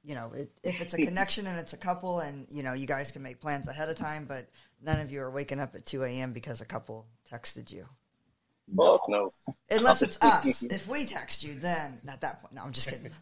[0.04, 2.88] you know, it, if it's a connection and it's a couple, and you know, you
[2.88, 4.48] guys can make plans ahead of time, but
[4.82, 6.34] none of you are waking up at two a.m.
[6.34, 7.86] because a couple texted you.
[8.76, 9.32] Fuck no.
[9.70, 10.64] Unless it's us.
[10.64, 13.12] if we text you, then at that point, no, I'm just kidding.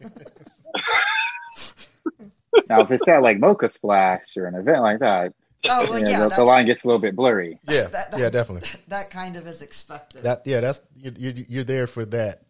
[2.68, 5.32] Now, if it's at like Mocha Splash or an event like that,
[5.68, 7.60] oh well, yeah, yeah, the, the line gets a little bit blurry.
[7.68, 8.68] Yeah, That- that- yeah, definitely.
[8.88, 10.22] that kind of is expected.
[10.22, 12.42] That yeah, that's you, you, you're there for that,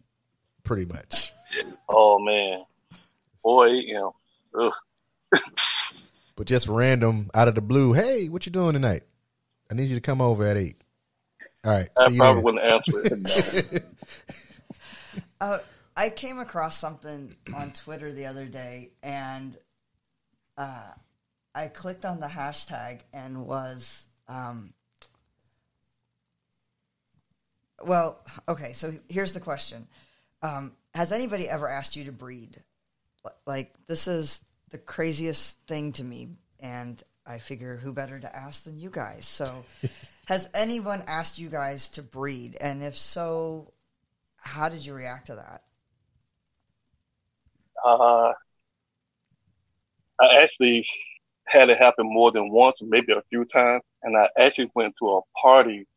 [0.63, 1.31] pretty much.
[1.89, 2.63] Oh man,
[3.43, 4.15] boy, you know,
[4.59, 5.41] ugh.
[6.35, 9.03] But just random out of the blue, hey, what you doing tonight?
[9.69, 10.83] I need you to come over at eight.
[11.63, 12.43] All right, I see probably then.
[12.43, 13.83] wouldn't answer it.
[15.41, 15.57] Uh,
[15.97, 19.57] I came across something on Twitter the other day, and
[20.55, 20.91] uh,
[21.55, 24.73] I clicked on the hashtag and was, um,
[27.83, 28.73] well, okay.
[28.73, 29.87] So here's the question:
[30.41, 32.63] um, Has anybody ever asked you to breed?
[33.45, 36.29] Like this is the craziest thing to me,
[36.59, 39.25] and I figure who better to ask than you guys.
[39.25, 39.65] So,
[40.27, 42.57] has anyone asked you guys to breed?
[42.59, 43.73] And if so,
[44.37, 45.63] how did you react to that?
[47.85, 48.33] Uh,
[50.19, 50.85] I actually
[51.45, 55.09] had it happen more than once, maybe a few times, and I actually went to
[55.09, 55.87] a party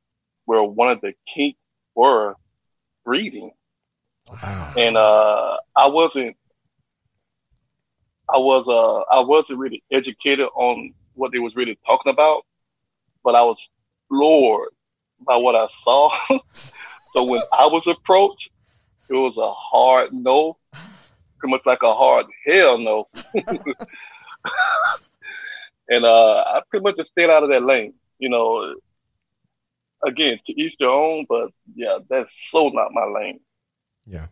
[0.46, 1.64] where one of the kinks
[1.94, 2.34] were
[3.04, 3.52] breeding,
[4.30, 4.72] Wow.
[4.76, 6.36] and uh, I wasn't.
[8.32, 12.46] I was uh I wasn't really educated on what they was really talking about,
[13.22, 13.68] but I was
[14.08, 14.70] floored
[15.26, 16.10] by what I saw.
[17.12, 18.50] so when I was approached,
[19.08, 20.56] it was a hard no,
[21.38, 23.08] pretty much like a hard hell no.
[25.88, 27.94] and uh, I pretty much just stayed out of that lane.
[28.18, 28.74] You know,
[30.06, 33.40] again, to each their own, but yeah, that's so not my lane.
[34.06, 34.26] Yeah.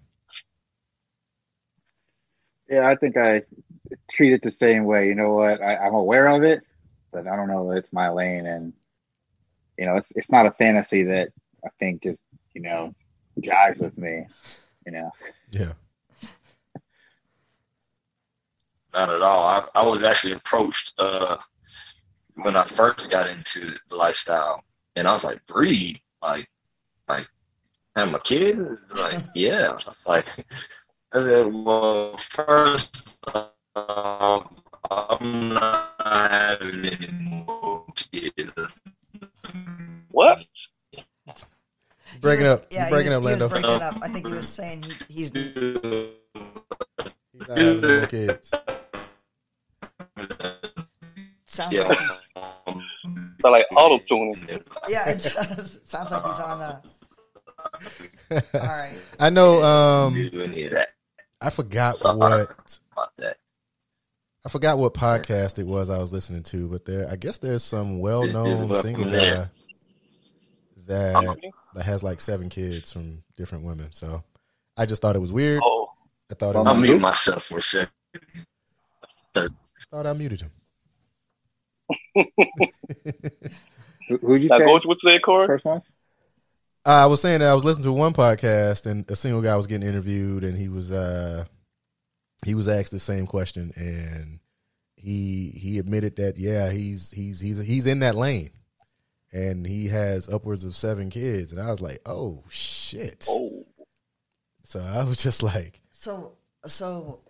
[2.69, 3.43] Yeah, I think I
[4.11, 5.07] treat it the same way.
[5.07, 5.61] You know what?
[5.61, 6.63] I, I'm aware of it,
[7.13, 8.73] but I don't know that it's my lane, and
[9.77, 11.29] you know, it's it's not a fantasy that
[11.65, 12.23] I think just
[12.55, 12.95] you know
[13.41, 14.27] jives with me.
[14.87, 15.11] You know,
[15.51, 15.73] Yeah.
[18.93, 19.47] Not at all.
[19.47, 21.39] I, I was actually approached uh,
[22.35, 24.65] when I first got into the lifestyle,
[24.97, 26.49] and I was like, breed, like,
[27.09, 27.27] like,
[27.97, 28.59] have a kid?
[28.97, 29.77] Like, yeah.
[30.07, 30.27] Like,
[31.13, 33.03] I said, well, first,
[33.77, 34.57] um,
[34.91, 38.53] I'm not having any more kids.
[40.11, 40.39] What?
[42.21, 42.67] Breaking was- up.
[42.71, 43.49] Yeah, You're he breaking was, up, he was Lando.
[43.49, 43.97] breaking up.
[44.03, 45.55] I think he was saying he, he's He's
[47.49, 48.51] not having no more kids.
[51.47, 51.83] sounds Yeah.
[51.83, 54.47] like he's like auto tuning.
[54.89, 55.09] yeah.
[55.11, 55.77] It does.
[55.77, 56.83] It sounds like he's on a.
[57.75, 58.99] All right.
[59.19, 59.63] I know.
[59.63, 60.89] Um, do any of that
[61.41, 62.19] I forgot Sorry.
[62.19, 63.39] what that.
[64.45, 67.63] I forgot what podcast it was I was listening to, but there, I guess there's
[67.65, 69.51] some well-known It's- it's single guy there.
[70.87, 71.37] that
[71.75, 73.93] that has like seven kids from different women.
[73.93, 74.23] So
[74.77, 75.61] I just thought it was weird.
[75.65, 75.91] Oh,
[76.31, 77.89] I thought I'll mute myself for a second.
[79.35, 79.49] I
[79.91, 80.51] thought I muted him.
[84.09, 84.65] Who, who'd you Now, say?
[84.65, 85.47] go with what you say, Corey.
[85.47, 85.85] First ones?
[86.85, 89.69] I was saying that I was listening to one podcast and a single guy was
[89.69, 91.45] getting interviewed and he was uh
[92.45, 94.41] he was asked the same question and
[94.97, 98.51] he he admitted that yeah he's he's he's he's in that lane
[99.33, 101.53] and he has upwards of seven kids.
[101.53, 103.27] And I was like oh shit.
[103.29, 103.65] Oh,
[104.65, 106.33] so I was just like So,
[106.67, 107.21] so.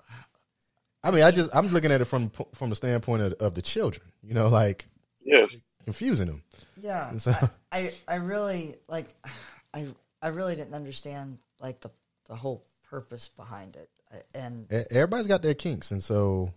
[1.04, 3.62] I mean I just I'm looking at it from from the standpoint of, of the
[3.62, 4.86] children you know like
[5.22, 5.50] yes.
[5.84, 6.42] confusing them
[6.82, 9.06] yeah, And so- I, I, I really like,
[9.74, 9.86] I,
[10.20, 11.90] I really didn't understand like the
[12.28, 13.88] the whole purpose behind it,
[14.34, 16.52] and everybody's got their kinks and so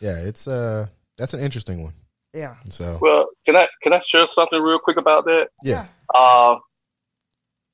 [0.00, 0.86] yeah it's uh
[1.16, 1.94] that's an interesting one.
[2.32, 5.48] Yeah, so Well, can I can I share something real quick about that?
[5.64, 5.86] yeah.
[6.14, 6.56] Uh,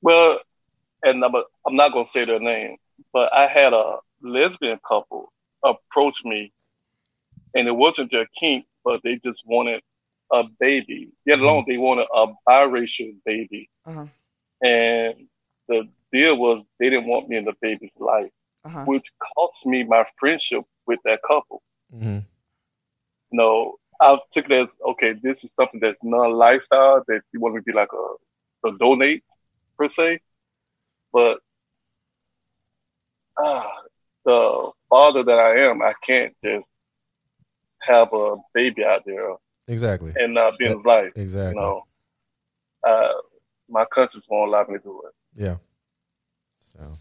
[0.01, 0.39] well,
[1.03, 1.33] and I'm,
[1.67, 2.77] I'm not going to say their name,
[3.13, 5.31] but I had a lesbian couple
[5.63, 6.51] approach me,
[7.53, 9.81] and it wasn't their kink, but they just wanted
[10.35, 11.11] a baby.
[11.25, 14.05] Yet alone, they wanted a biracial baby, uh-huh,
[14.61, 15.27] and
[15.67, 18.31] the deal was they didn't want me in the baby's life,
[18.65, 21.61] uh-huh, which cost me my friendship with that couple.
[21.93, 22.19] Mm-hmm.
[23.31, 25.13] No, I took it as okay.
[25.13, 29.23] This is something that's non-lifestyle that you want me to be like a, a donate
[29.77, 30.19] per se,
[31.13, 31.39] but
[33.37, 33.71] ah,
[34.25, 36.69] the father that I am, I can't just
[37.81, 39.35] have a baby out there
[39.67, 41.11] exactly and not be in his life.
[41.15, 41.83] exactly You know,
[42.85, 43.13] uh,
[43.69, 45.43] my conscience won't allow me to do it.
[45.43, 45.57] Yeah.
[46.73, 46.91] So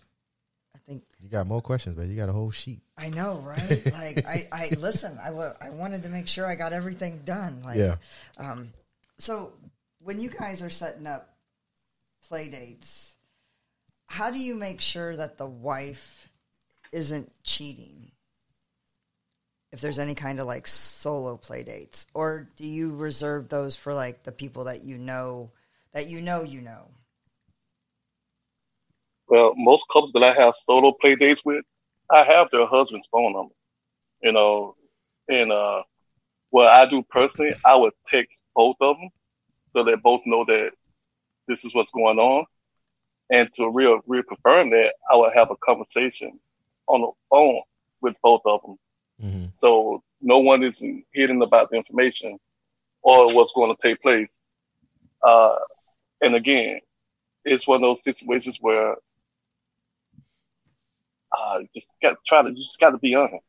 [0.75, 2.81] I think you got more questions, but you got a whole sheet.
[2.97, 3.87] I know, right?
[3.93, 5.19] like I, I listen.
[5.23, 5.29] I
[5.61, 7.62] I wanted to make sure I got everything done.
[7.62, 7.97] Like, Yeah.
[8.39, 8.73] Um,
[9.19, 9.53] so
[10.01, 11.37] when you guys are setting up
[12.27, 13.17] play dates,
[14.07, 16.29] how do you make sure that the wife
[16.93, 18.12] isn't cheating?
[19.75, 23.93] If there's any kind of like solo play dates, or do you reserve those for
[23.93, 25.51] like the people that you know
[25.93, 26.87] that you know you know?
[29.27, 31.64] Well, most couples that I have solo play dates with,
[32.09, 33.55] I have their husband's phone number.
[34.22, 34.77] You know,
[35.29, 35.83] and uh,
[36.51, 39.11] what I do personally, I would text both of them
[39.72, 40.70] so they both know that
[41.49, 42.45] this is what's going on.
[43.29, 46.39] And to real real confirm that, I would have a conversation
[46.87, 47.62] on the phone
[48.01, 48.77] with both of them,
[49.21, 52.39] hmm so no one is hidden about the information
[53.03, 54.41] or what's going to take place.
[55.23, 55.57] Uh,
[56.21, 56.81] and again,
[57.45, 58.97] it's one of those situations where
[61.33, 63.45] uh, just got try to just got to be honest.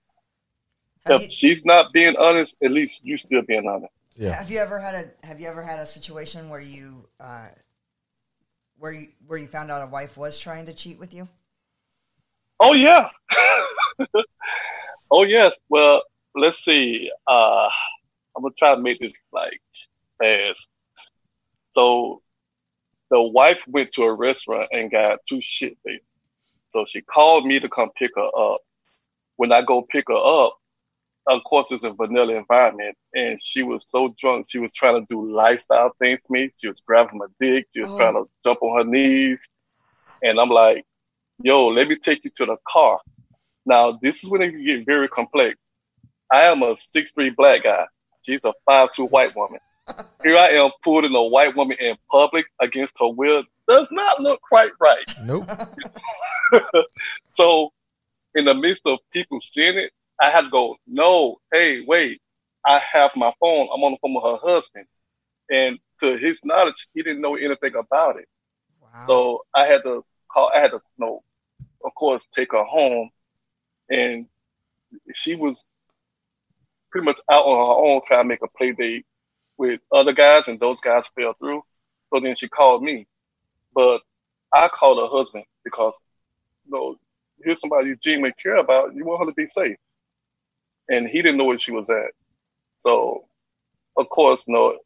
[1.06, 4.06] Have if you, she's not being honest, at least you still being honest.
[4.18, 4.36] Yeah.
[4.36, 7.48] Have you ever had a Have you ever had a situation where you uh,
[8.78, 11.28] where you where you found out a wife was trying to cheat with you?
[12.60, 13.10] Oh yeah.
[15.12, 15.60] oh yes.
[15.70, 16.02] Well,
[16.36, 17.10] let's see.
[17.28, 17.70] Uh,
[18.36, 19.62] I'm gonna try to make this like
[20.22, 20.68] fast.
[21.74, 22.22] So
[23.10, 26.08] the wife went to a restaurant and got too shit faced.
[26.70, 28.62] So she called me to come pick her up.
[29.38, 30.58] When I go pick her up,
[31.28, 35.06] of course it's a vanilla environment, and she was so drunk she was trying to
[35.10, 36.52] do lifestyle things to me.
[36.56, 37.98] She was grabbing my dick, she was Oh.
[37.98, 39.48] trying to jump on her knees,
[40.22, 40.86] and I'm like,
[41.40, 43.00] "Yo, let me take you to the car."
[43.66, 45.58] Now this is when it can get very complex.
[46.32, 47.86] I am a six three black guy.
[48.24, 49.60] She's a five two white woman.
[50.24, 53.44] Here I am pulling a white woman in public against her will.
[53.68, 55.06] Does not look quite right.
[55.24, 55.46] Nope.
[57.32, 57.74] So,
[58.34, 59.92] in the midst of people seeing it,
[60.22, 62.22] I had to go, no, hey, wait,
[62.66, 63.68] I have my phone.
[63.74, 64.86] I'm on the phone with her husband.
[65.50, 68.28] And to his knowledge, he didn't know anything about it.
[68.82, 69.04] Wow.
[69.06, 71.24] So I had to call, I had to, you know,
[71.84, 73.10] of course, take her home.
[73.90, 74.28] And
[75.14, 75.70] she was
[76.92, 79.06] pretty much out on her own trying to make a play date
[79.58, 81.64] with other guys, and those guys fell through.
[82.14, 83.08] So then she called me.
[83.74, 84.02] But
[84.54, 85.96] I called her husband because,
[86.66, 86.96] you know,
[87.44, 88.96] here's somebody you genuinely care about.
[88.96, 89.78] You want her to be safe.
[90.88, 92.12] And he didn't know where she was at.
[92.80, 93.26] So,
[93.98, 94.78] of course, you know,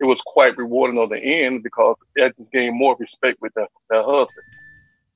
[0.00, 3.68] it was quite rewarding on the end because I just gained more respect with that,
[3.90, 4.46] that husband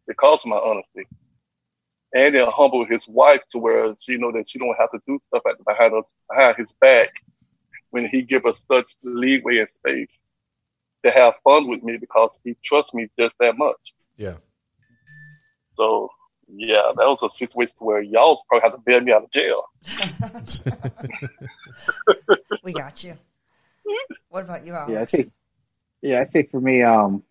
[0.07, 1.07] because of my honesty.
[2.15, 5.19] And it humbled his wife to where she know that she don't have to do
[5.27, 7.11] stuff at behind us behind his back
[7.91, 10.23] when he give us such leeway and space
[11.05, 13.95] to have fun with me because he trusts me just that much.
[14.17, 14.37] Yeah.
[15.77, 16.09] So
[16.49, 19.65] yeah, that was a situation where y'all probably have to bail me out of jail.
[22.63, 23.17] we got you.
[24.29, 24.93] What about you, Alex?
[24.93, 25.33] Yeah, I think.
[26.03, 27.23] Yeah, I think for me, um,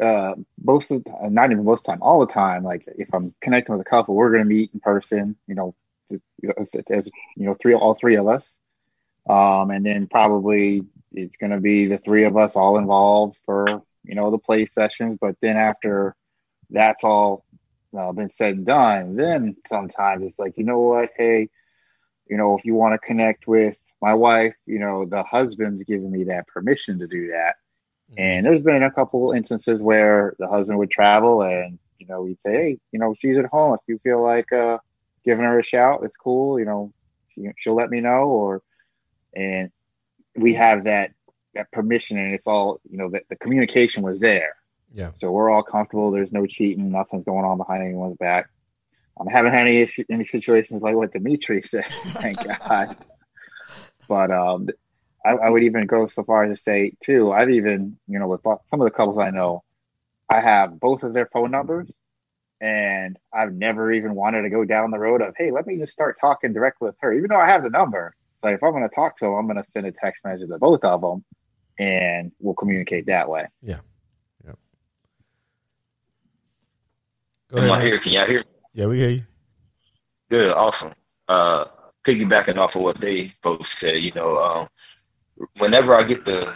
[0.00, 2.64] uh, most of the not even most of time, all the time.
[2.64, 5.36] Like if I'm connecting with a couple, we're gonna meet in person.
[5.46, 5.74] You know,
[6.58, 8.56] as, as you know, three all three of us.
[9.28, 10.82] Um, and then probably
[11.12, 14.66] it's going to be the three of us all involved for, you know, the play
[14.66, 15.18] sessions.
[15.20, 16.16] But then after
[16.70, 17.44] that's all
[17.96, 21.10] uh, been said and done, then sometimes it's like, you know what?
[21.16, 21.48] Hey,
[22.28, 26.10] you know, if you want to connect with my wife, you know, the husband's giving
[26.10, 27.56] me that permission to do that.
[28.12, 28.20] Mm-hmm.
[28.20, 32.40] And there's been a couple instances where the husband would travel and, you know, we'd
[32.40, 33.74] say, hey, you know, she's at home.
[33.74, 34.78] If you feel like uh,
[35.24, 36.58] giving her a shout, it's cool.
[36.58, 36.92] You know,
[37.34, 38.24] she, she'll let me know.
[38.24, 38.62] Or,
[39.34, 39.70] and
[40.36, 41.12] we have that
[41.54, 44.54] that permission and it's all, you know, that the communication was there.
[44.92, 45.10] Yeah.
[45.18, 46.10] So we're all comfortable.
[46.10, 46.92] There's no cheating.
[46.92, 48.48] Nothing's going on behind anyone's back.
[49.18, 51.86] I haven't had any issue, any situations like what Dimitri said.
[51.90, 52.96] Thank God.
[54.08, 54.68] But um,
[55.24, 57.32] I, I, would even go so far as to say too.
[57.32, 59.62] I've even you know with some of the couples I know,
[60.28, 61.88] I have both of their phone numbers,
[62.60, 65.92] and I've never even wanted to go down the road of hey, let me just
[65.92, 68.14] start talking directly with her, even though I have the number.
[68.42, 70.48] Like if I'm going to talk to them, I'm going to send a text message
[70.48, 71.24] to both of them,
[71.78, 73.46] and we'll communicate that way.
[73.62, 73.80] Yeah.
[74.44, 74.52] Yeah.
[77.50, 77.78] Go Am ahead.
[77.78, 77.98] I here?
[77.98, 78.44] Can y'all hear?
[78.72, 79.22] Yeah, we hear you.
[80.30, 80.92] Good, awesome.
[81.28, 81.64] Uh,
[82.06, 84.68] piggybacking off of what they both said, you know, um,
[85.58, 86.54] whenever I get the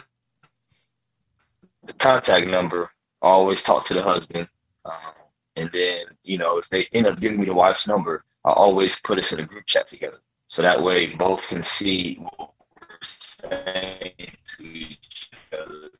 [1.87, 2.91] the contact number,
[3.23, 4.49] I always talk to the husband,
[4.85, 5.13] um,
[5.57, 8.97] and then you know if they end up giving me the wife's number, I always
[9.05, 13.51] put us in a group chat together, so that way both can see what we're
[13.51, 14.13] saying
[14.57, 15.91] to each other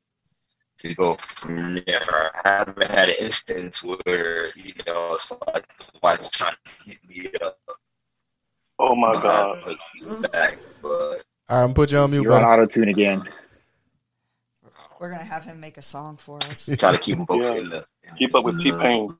[0.79, 2.31] to go from there.
[2.45, 6.97] I haven't had an instance where, you know, it's like the wife's trying to hit
[7.07, 7.57] me up.
[8.77, 9.77] Oh my God.
[10.31, 13.23] Back, but All right, I'm put you on mute, You're on auto tune again.
[14.99, 16.69] We're gonna have him make a song for us.
[16.79, 17.53] Try to keep them both yeah.
[17.53, 17.85] in the
[18.17, 19.15] keep up with T Pain.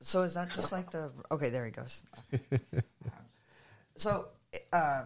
[0.00, 1.50] So is that just like the okay?
[1.50, 2.02] There he goes.
[3.96, 4.28] so,
[4.72, 5.04] uh,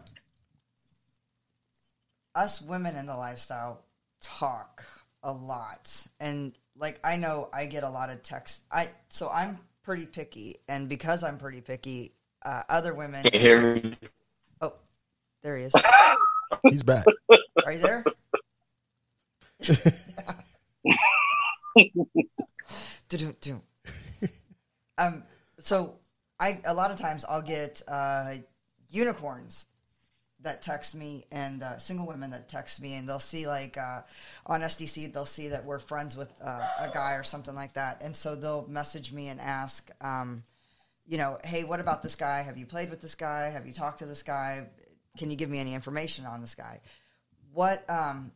[2.35, 3.85] us women in the lifestyle,
[4.21, 4.85] talk
[5.23, 8.63] a lot and like I know I get a lot of text.
[8.71, 12.13] I so I'm pretty picky, and because I'm pretty picky,
[12.45, 13.23] uh, other women.
[13.23, 13.97] Can you hear me?
[15.43, 15.73] There he is.
[16.69, 17.05] He's back.
[17.65, 18.05] Are you there?
[24.99, 25.23] um.
[25.59, 25.97] So
[26.39, 28.35] I a lot of times I'll get uh,
[28.91, 29.67] unicorns
[30.43, 34.01] that text me and uh, single women that text me and they'll see like uh,
[34.47, 38.03] on SDC they'll see that we're friends with uh, a guy or something like that
[38.03, 40.43] and so they'll message me and ask um,
[41.07, 43.73] you know hey what about this guy have you played with this guy have you
[43.73, 44.67] talked to this guy
[45.19, 46.81] can you give me any information on this guy
[47.53, 48.33] what um,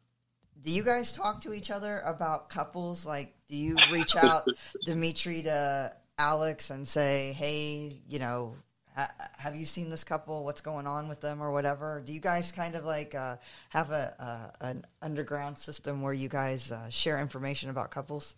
[0.62, 4.46] do you guys talk to each other about couples like do you reach out
[4.84, 8.54] Dimitri to Alex and say hey you know
[8.96, 10.44] have you seen this couple?
[10.44, 12.02] What's going on with them or whatever?
[12.04, 13.36] Do you guys kind of like uh,
[13.70, 18.36] have a, an underground system where you guys uh, share information about couples?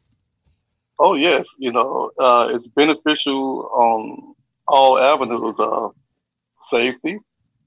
[0.98, 4.34] Oh yes, you know uh, it's beneficial on
[4.66, 5.94] all avenues of
[6.54, 7.18] safety.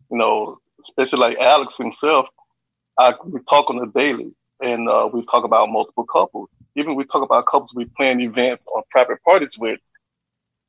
[0.10, 2.28] You know, especially like Alex himself,
[2.97, 4.32] I, we talk on a daily,
[4.62, 6.49] and uh, we talk about multiple couples.
[6.76, 9.80] Even we talk about couples we plan events or private parties with.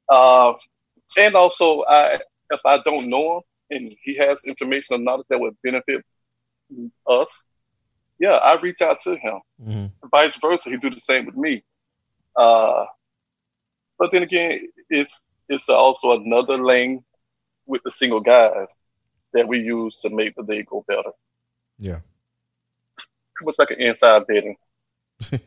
[0.08, 0.54] Uh,
[1.16, 2.18] and also, I,
[2.50, 6.04] if I don't know him and he has information or knowledge that would benefit
[7.06, 7.44] us,
[8.18, 9.40] yeah, I reach out to him.
[9.62, 10.08] Mm-hmm.
[10.10, 11.64] Vice versa, he do the same with me.
[12.36, 12.84] Uh,
[13.98, 17.04] but then again, it's it's also another lane
[17.66, 18.76] with the single guys
[19.32, 21.10] that we use to make the day go better.
[21.78, 22.00] Yeah,
[23.34, 24.56] pretty much like an inside dating.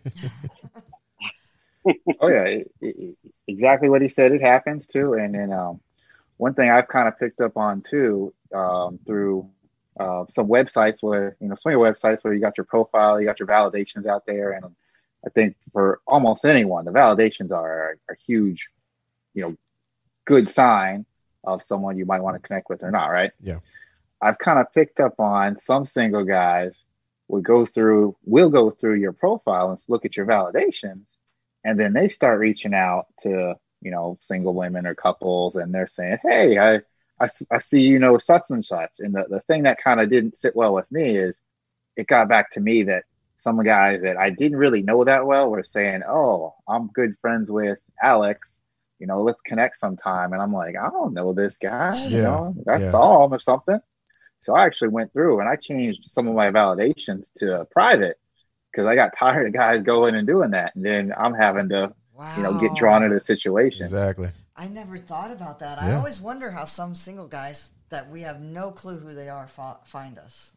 [2.22, 3.18] oh yeah, it, it,
[3.48, 4.32] exactly what he said.
[4.32, 5.80] It happens too, and then um,
[6.38, 9.50] one thing I've kind of picked up on too um, through
[10.00, 13.20] uh, some websites where you know some of your websites where you got your profile,
[13.20, 14.66] you got your validations out there, and
[15.26, 18.68] I think for almost anyone, the validations are a huge,
[19.34, 19.56] you know,
[20.26, 21.06] good sign
[21.44, 23.32] of someone you might want to connect with or not, right?
[23.42, 23.60] Yeah.
[24.22, 26.86] I've kind of picked up on some single guys
[27.28, 31.06] would go through, will go through your profile and look at your validations
[31.64, 35.88] and then they start reaching out to you know single women or couples and they're
[35.88, 36.76] saying hey i
[37.20, 40.10] i, I see you know such and such and the, the thing that kind of
[40.10, 41.40] didn't sit well with me is
[41.96, 43.04] it got back to me that
[43.44, 47.52] some guys that i didn't really know that well were saying oh i'm good friends
[47.52, 48.50] with alex
[49.00, 52.08] you know let's connect sometime and i'm like i don't know this guy yeah.
[52.08, 52.90] you know i yeah.
[52.90, 53.80] saw him or something
[54.44, 58.18] so i actually went through and i changed some of my validations to private
[58.74, 61.94] because I got tired of guys going and doing that, and then I'm having to,
[62.14, 62.34] wow.
[62.36, 63.84] you know, get drawn into the situation.
[63.84, 64.30] Exactly.
[64.56, 65.80] I never thought about that.
[65.82, 65.90] Yeah.
[65.90, 69.48] I always wonder how some single guys that we have no clue who they are
[69.48, 70.56] fi- find us.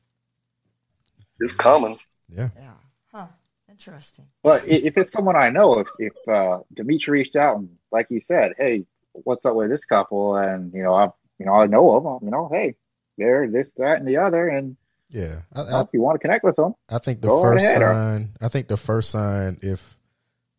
[1.40, 1.96] It's common.
[2.28, 2.48] Yeah.
[2.56, 2.72] Yeah.
[3.12, 3.26] Huh.
[3.68, 4.26] Interesting.
[4.42, 8.20] But if it's someone I know, if if uh, Dimitri reached out and like he
[8.20, 10.36] said, hey, what's up with this couple?
[10.36, 11.06] And you know, I
[11.38, 12.18] you know I know them.
[12.22, 12.74] You know, hey,
[13.18, 14.76] they're this, that, and the other, and
[15.08, 15.40] Yeah.
[15.54, 17.82] I, you I, if you want to connect with them, I think the first ahead,
[17.82, 18.36] sign.
[18.40, 19.96] I think the first sign, if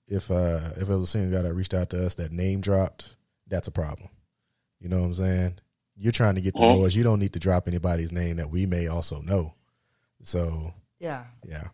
[0.08, 2.62] if uh if it was a single guy that reached out to us that name
[2.62, 3.16] dropped,
[3.48, 4.10] that's a problem.
[4.80, 5.60] You know what I'm saying?
[5.96, 6.94] You're trying to get to know us.
[6.96, 9.54] You don't need to drop anybody's name that we may also know.
[10.24, 11.26] So Yeah.
[11.44, 11.68] yeah,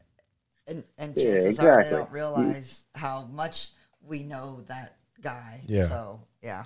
[0.68, 3.70] And and Yeah, chances are they don't realize how much
[4.01, 5.61] we know that guy.
[5.67, 5.86] Yeah.
[5.86, 6.65] So yeah.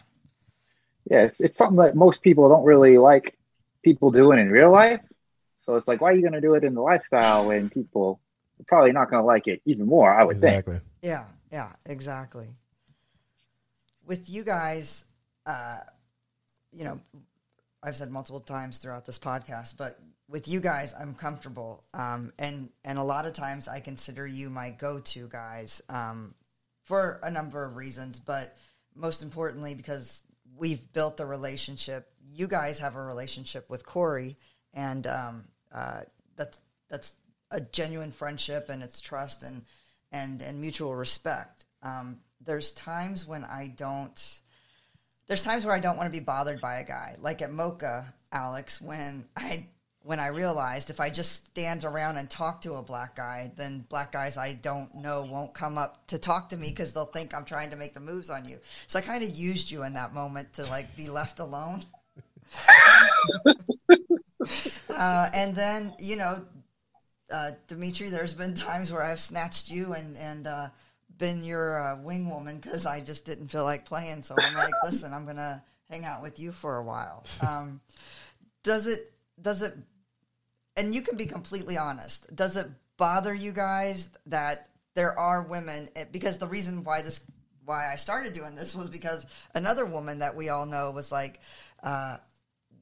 [1.10, 3.38] yeah, it's it's something that most people don't really like
[3.84, 5.02] people doing in real life.
[5.60, 8.22] So it's like, why are you going to do it in the lifestyle when people
[8.60, 10.14] are probably not going to like it even more?
[10.14, 10.54] I would think.
[10.54, 10.80] exactly.
[11.02, 12.48] Yeah, yeah, exactly.
[14.06, 15.04] With you guys,
[15.46, 15.80] uh,
[16.72, 17.02] you know,
[17.84, 20.00] I've said multiple times throughout this podcast, but
[20.30, 24.50] with you guys, I'm comfortable, um, and and a lot of times I consider you
[24.50, 26.34] my go-to guys um,
[26.88, 28.56] for a number of reasons, but
[28.96, 30.24] most importantly because
[30.58, 32.08] we've built a relationship.
[32.26, 34.38] You guys have a relationship with Corey,
[34.74, 36.02] and um, uh,
[36.38, 37.16] that's that's
[37.52, 39.66] a genuine friendship, and it's trust and
[40.14, 41.66] and and mutual respect.
[41.84, 44.42] Um, there's times when I don't.
[45.28, 48.14] There's times where I don't want to be bothered by a guy, like at Mocha,
[48.32, 49.68] Alex, when I
[50.08, 53.86] when I realized if I just stand around and talk to a black guy, then
[53.90, 57.36] black guys I don't know won't come up to talk to me because they'll think
[57.36, 58.58] I'm trying to make the moves on you.
[58.88, 61.84] So I kind of used you in that moment to like be left alone.
[64.90, 66.46] uh, and then you know,
[67.30, 70.70] uh, Dimitri, there's been times where I've snatched you and and uh,
[71.18, 74.22] been your uh, wing woman because I just didn't feel like playing.
[74.22, 77.26] So I'm like, listen, I'm gonna hang out with you for a while.
[77.46, 77.82] Um,
[78.64, 79.00] does it?
[79.42, 79.74] Does it?
[80.78, 82.34] And you can be completely honest.
[82.36, 82.68] Does it
[82.98, 85.90] bother you guys that there are women?
[85.96, 87.22] eh, Because the reason why this,
[87.66, 89.26] why I started doing this was because
[89.56, 91.42] another woman that we all know was like,
[91.84, 92.18] uh,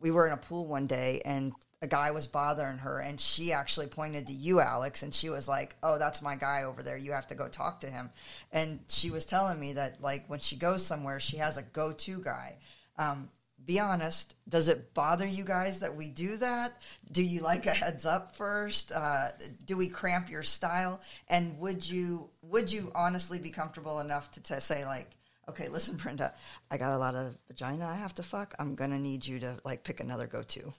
[0.02, 3.52] we were in a pool one day and a guy was bothering her and she
[3.52, 6.98] actually pointed to you alex and she was like oh that's my guy over there
[6.98, 8.10] you have to go talk to him
[8.52, 12.20] and she was telling me that like when she goes somewhere she has a go-to
[12.22, 12.56] guy
[12.98, 13.30] um,
[13.66, 16.74] be honest does it bother you guys that we do that?
[17.12, 18.92] Do you like a heads up first?
[18.94, 19.30] Uh,
[19.66, 21.02] do we cramp your style?
[21.28, 25.10] And would you would you honestly be comfortable enough to, to say like
[25.48, 26.34] okay listen brenda
[26.72, 28.54] i got a lot of vagina i have to fuck.
[28.60, 30.74] I'm gonna need you to like pick another go-to.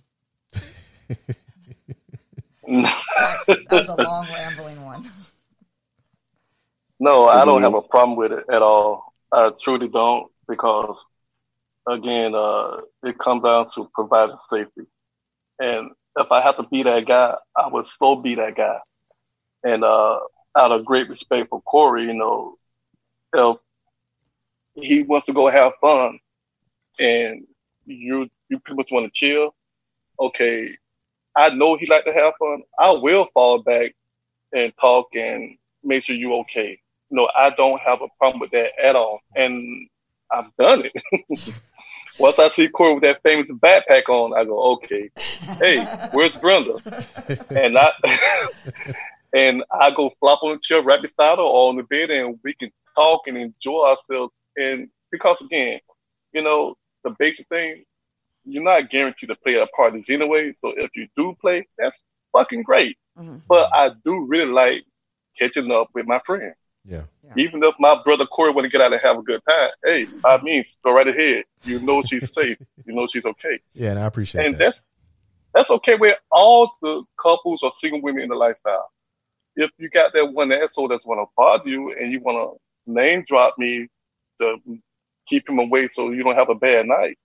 [2.69, 5.09] That, that was a long rambling one.
[6.99, 9.15] No, I don't have a problem with it at all.
[9.33, 11.05] I truly don't because,
[11.87, 14.83] again, uh, it comes down to providing safety.
[15.61, 18.79] And if I have to be that guy, I would so be that guy.
[19.65, 20.19] And uh,
[20.57, 22.57] out of great respect for Corey, you know,
[23.33, 23.57] if
[24.75, 26.19] he wants to go have fun
[26.99, 27.47] and
[27.85, 29.55] you you pretty much want to chill,
[30.21, 30.77] okay,
[31.37, 32.63] I know he like to have fun.
[32.79, 33.95] I will fall back
[34.53, 36.79] and talk and make sure you okay.
[37.11, 39.21] No, I don't have a problem with that at all.
[39.35, 39.89] And
[40.31, 41.61] I've done it.
[42.19, 45.11] Once I see Corey with that famous backpack on, I go, okay,
[45.61, 46.79] hey, where's Brenda?
[47.51, 47.93] And I
[49.35, 52.39] and I go flop on the chair right beside her or on the bed and
[52.43, 54.33] we can talk and enjoy ourselves.
[54.57, 55.81] And because again,
[56.33, 57.85] you know, the basic thing,
[58.45, 60.53] you're not guaranteed to play at parties anyway.
[60.57, 62.03] So if you do play, that's
[62.33, 62.97] fucking great.
[63.19, 63.43] Mhm.
[63.49, 64.85] But I do really like
[65.39, 66.55] catching up with my friends.
[66.87, 67.03] Yeah.
[67.37, 70.07] Even if my brother Corey want to get out and have a good time, hey,
[70.25, 71.45] I mean, go right ahead.
[71.65, 72.59] You know she's safe.
[72.85, 73.59] You know she's okay.
[73.75, 74.59] Yeah, and I appreciate And that.
[74.59, 74.83] that's
[75.53, 78.91] that's okay with all the couples or single women in the lifestyle.
[79.57, 82.93] If you got that one asshole that's want to bother you and you want to
[82.93, 83.89] name drop me
[84.41, 84.59] to
[85.29, 87.19] keep him away so you don't have a bad night,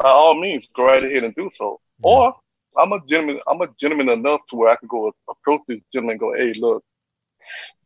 [0.00, 1.80] by all means, go right ahead and do so.
[2.04, 2.10] Yeah.
[2.10, 2.36] Or
[2.76, 3.40] I'm a gentleman.
[3.46, 6.52] I'm a gentleman enough to where I can go approach this gentleman and go, "Hey,
[6.56, 6.84] look,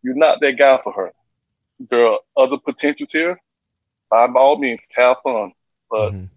[0.02, 1.12] you're not that guy for her.
[1.90, 3.40] There are other potentials here.
[4.10, 5.52] By all means, have fun,
[5.90, 6.28] but Mhm.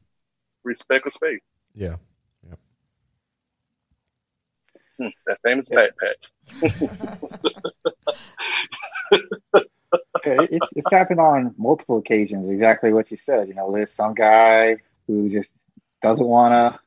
[0.64, 1.98] respect her space." Yeah.
[4.98, 6.16] Hmm, that famous backpack.
[10.26, 12.50] Yeah, it's it's happened on multiple occasions.
[12.50, 13.48] Exactly what you said.
[13.48, 15.54] You know, there's some guy who just
[16.02, 16.80] doesn't want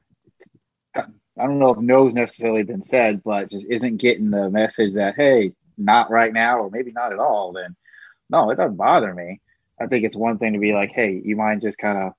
[0.94, 1.02] to.
[1.38, 5.14] I don't know if no's necessarily been said, but just isn't getting the message that
[5.14, 7.52] hey, not right now, or maybe not at all.
[7.52, 7.76] Then
[8.28, 9.40] no, it doesn't bother me.
[9.80, 12.12] I think it's one thing to be like, hey, you mind just kind of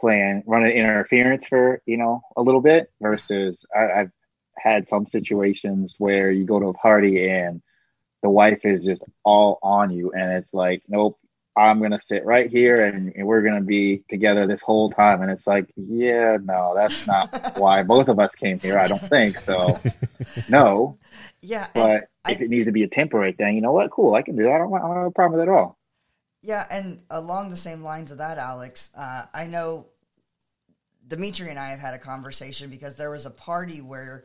[0.00, 4.10] playing running interference for you know a little bit versus I, I've
[4.58, 7.62] had some situations where you go to a party and
[8.22, 11.18] the wife is just all on you and it's like nope
[11.56, 15.30] i'm gonna sit right here and, and we're gonna be together this whole time and
[15.30, 19.38] it's like yeah no that's not why both of us came here i don't think
[19.38, 19.78] so
[20.48, 20.98] no
[21.44, 23.90] yeah but if I, it needs to be a temporary thing you know what?
[23.90, 24.52] Cool i can do that.
[24.52, 25.78] I don't, I don't have a problem with it at all.
[26.42, 29.86] Yeah and along the same lines of that alex uh, i know
[31.06, 34.24] dimitri and i have had a conversation because there was a party where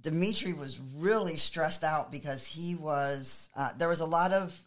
[0.00, 4.58] Dimitri was really stressed out because he was uh, there was a lot of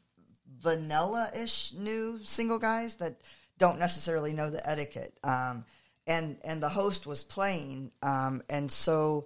[0.60, 3.22] vanilla-ish new single guys that
[3.58, 5.66] don't necessarily know the etiquette, um,
[6.08, 9.26] and and the host was playing, um, and so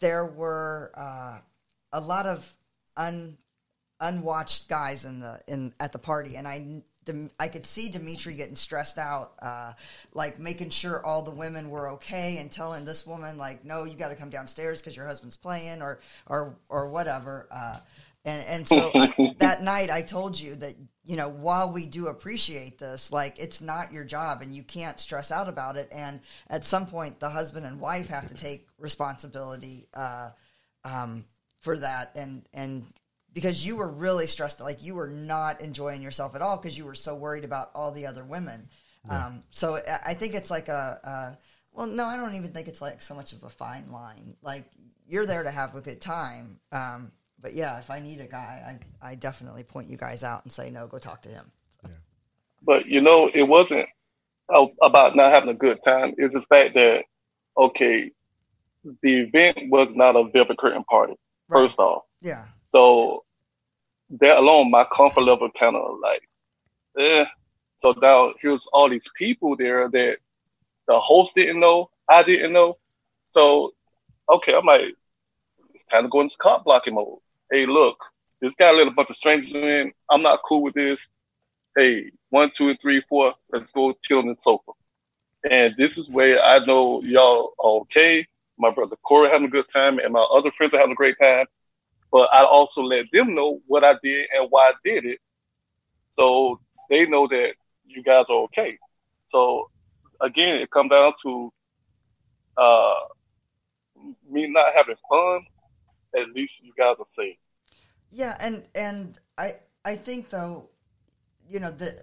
[0.00, 1.38] there were uh,
[1.94, 2.46] a lot of
[2.96, 3.38] un
[4.00, 6.82] unwatched guys in the in at the party, and I
[7.38, 9.72] I could see Dimitri getting stressed out, uh,
[10.12, 13.96] like making sure all the women were okay and telling this woman like, no, you
[13.96, 17.46] got to come downstairs because your husband's playing or or or whatever.
[17.50, 17.78] Uh,
[18.24, 20.74] and and so I, that night I told you that
[21.04, 24.98] you know while we do appreciate this, like it's not your job and you can't
[24.98, 25.88] stress out about it.
[25.92, 30.30] And at some point, the husband and wife have to take responsibility uh,
[30.84, 31.24] um,
[31.64, 32.12] for that.
[32.14, 32.84] And and
[33.32, 36.84] because you were really stressed like you were not enjoying yourself at all because you
[36.84, 38.68] were so worried about all the other women.
[39.06, 39.26] Yeah.
[39.26, 41.38] um, so i think it's like a, a,
[41.72, 44.36] well no i don't even think it's like so much of a fine line.
[44.40, 44.64] Like
[45.06, 46.60] you're there to have a good time.
[46.70, 50.44] Um, but yeah if i need a guy I, I definitely point you guys out
[50.44, 51.50] and say no go talk to him.
[51.82, 51.90] So.
[51.90, 51.96] yeah.
[52.62, 53.88] but you know it wasn't
[54.82, 56.14] about not having a good time.
[56.18, 57.04] It's the fact that
[57.56, 58.10] okay
[59.02, 61.14] the event was not a velvet curtain party
[61.54, 61.62] right.
[61.62, 63.24] first off yeah so
[64.20, 66.28] that alone, my comfort level kind of like,
[66.98, 67.24] eh.
[67.76, 70.16] So now here's all these people there that
[70.86, 72.78] the host didn't know, I didn't know.
[73.28, 73.74] So,
[74.28, 74.94] okay, I'm like,
[75.74, 77.18] it's time to go into cop blocking mode.
[77.50, 77.98] Hey, look,
[78.40, 79.92] this guy let a bunch of strangers in.
[80.10, 81.08] I'm not cool with this.
[81.76, 84.72] Hey, one, two, and three, four, let's go chill on the sofa.
[85.50, 88.26] And this is where I know y'all are okay.
[88.58, 91.18] My brother Corey having a good time, and my other friends are having a great
[91.20, 91.46] time
[92.14, 95.18] but I also let them know what I did and why I did it.
[96.10, 98.78] So they know that you guys are okay.
[99.26, 99.68] So
[100.20, 101.52] again, it comes down to
[102.56, 102.94] uh,
[104.30, 105.40] me not having fun.
[106.16, 107.36] At least you guys are safe.
[108.12, 110.68] Yeah, and and I I think though,
[111.50, 112.00] you know the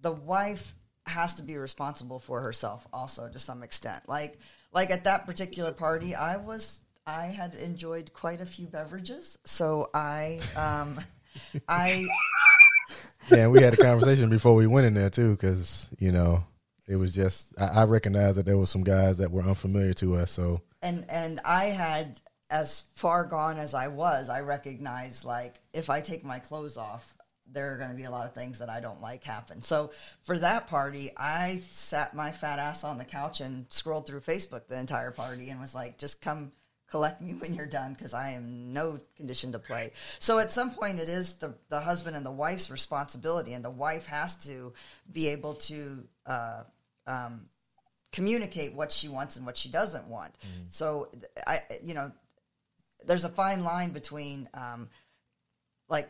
[0.00, 0.72] the wife
[1.04, 4.08] has to be responsible for herself also to some extent.
[4.08, 4.38] Like
[4.72, 9.88] like at that particular party, I was I had enjoyed quite a few beverages, so
[9.94, 11.00] I, um,
[11.68, 12.06] I.
[13.30, 16.44] Yeah, and we had a conversation before we went in there too, because you know
[16.88, 20.16] it was just I, I recognized that there were some guys that were unfamiliar to
[20.16, 20.30] us.
[20.30, 25.90] So and and I had as far gone as I was, I recognized like if
[25.90, 27.14] I take my clothes off,
[27.52, 29.62] there are going to be a lot of things that I don't like happen.
[29.62, 29.90] So
[30.22, 34.66] for that party, I sat my fat ass on the couch and scrolled through Facebook
[34.66, 36.52] the entire party and was like, just come
[36.90, 39.92] collect me when you're done because I am no condition to play.
[40.18, 43.70] So at some point, it is the, the husband and the wife's responsibility, and the
[43.70, 44.72] wife has to
[45.12, 46.62] be able to uh,
[47.06, 47.48] um,
[48.12, 50.32] communicate what she wants and what she doesn't want.
[50.40, 50.70] Mm.
[50.70, 51.08] So
[51.46, 52.10] I, you know,
[53.06, 54.88] there's a fine line between um,
[55.88, 56.08] like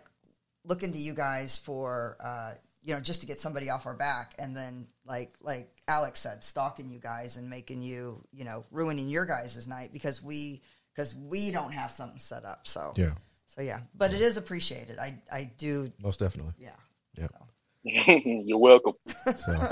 [0.68, 2.52] looking to you guys for uh,
[2.82, 6.44] you know, just to get somebody off our back, and then like like Alex said,
[6.44, 10.62] stalking you guys and making you, you know, ruining your guys' night because we
[10.94, 12.66] because we don't have something set up.
[12.66, 13.12] So yeah,
[13.46, 14.98] so yeah, but it is appreciated.
[14.98, 16.54] I I do most definitely.
[16.58, 16.70] Yeah.
[17.18, 17.26] Yeah.
[17.26, 17.44] So.
[18.24, 18.94] you're welcome.
[19.36, 19.52] So.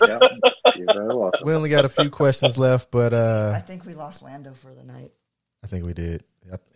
[0.00, 0.18] yeah,
[0.76, 1.40] you're very welcome.
[1.44, 4.74] We only got a few questions left, but uh, I think we lost Lando for
[4.74, 5.12] the night.
[5.64, 6.24] I think we did.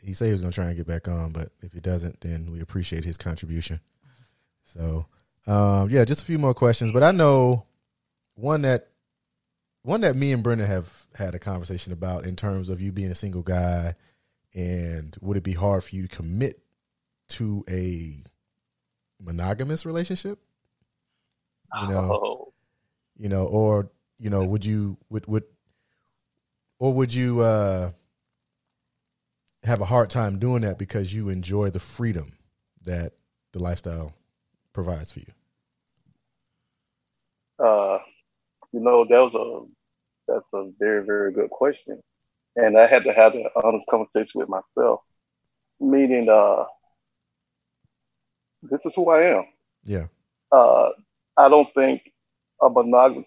[0.03, 2.21] He said he was going to try and get back on, but if he doesn't,
[2.21, 3.81] then we appreciate his contribution.
[4.65, 5.07] So
[5.47, 7.67] um, yeah, just a few more questions, but I know
[8.35, 8.89] one that
[9.83, 13.11] one that me and Brenda have had a conversation about in terms of you being
[13.11, 13.95] a single guy,
[14.55, 16.61] and would it be hard for you to commit
[17.29, 18.25] to a
[19.21, 20.41] monogamous relationship?
[21.81, 22.53] You know, oh.
[23.17, 25.45] you know, or you know, would you would would
[26.79, 27.93] or would you uh,
[29.67, 32.33] have a hard time doing that because you enjoy the freedom
[32.85, 33.13] that
[33.53, 34.15] the lifestyle
[34.73, 35.27] provides for you?
[37.59, 37.99] Uh,
[38.73, 42.01] you know, that was a that's a very very good question,
[42.55, 45.01] and I had to have an honest conversation with myself.
[45.81, 46.65] Meaning, uh,
[48.63, 49.45] this is who I am.
[49.85, 50.07] Yeah.
[50.53, 50.91] Uh,
[51.37, 52.03] I don't think
[52.63, 53.27] a monogamous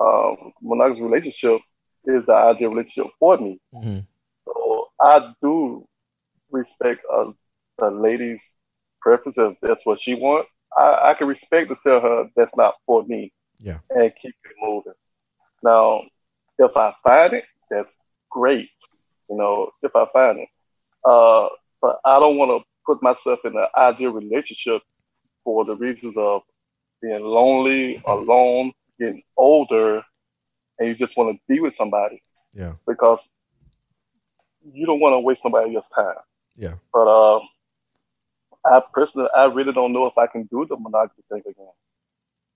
[0.00, 1.60] um, monogamous relationship
[2.04, 3.58] is the ideal relationship for me.
[3.74, 4.00] Mm-hmm.
[5.00, 5.86] I do
[6.50, 7.32] respect uh,
[7.80, 8.42] a lady's
[9.00, 10.48] preference if that's what she wants.
[10.76, 13.32] I, I can respect to tell her that's not for me.
[13.58, 13.78] Yeah.
[13.90, 14.92] And keep it moving.
[15.62, 16.02] Now,
[16.58, 17.96] if I find it, that's
[18.30, 18.68] great.
[19.28, 20.48] You know, if I find it.
[21.04, 21.48] Uh,
[21.80, 24.82] but I don't want to put myself in an ideal relationship
[25.44, 26.42] for the reasons of
[27.02, 30.02] being lonely, alone, getting older,
[30.78, 32.22] and you just want to be with somebody.
[32.52, 32.74] Yeah.
[32.86, 33.28] Because
[34.72, 36.14] you don't want to waste somebody else's time.
[36.56, 36.74] Yeah.
[36.92, 37.40] But uh,
[38.64, 41.66] I personally, I really don't know if I can do the monogamy thing again.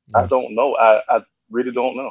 [0.09, 0.23] Yeah.
[0.23, 0.75] I don't know.
[0.77, 2.11] I, I really don't know.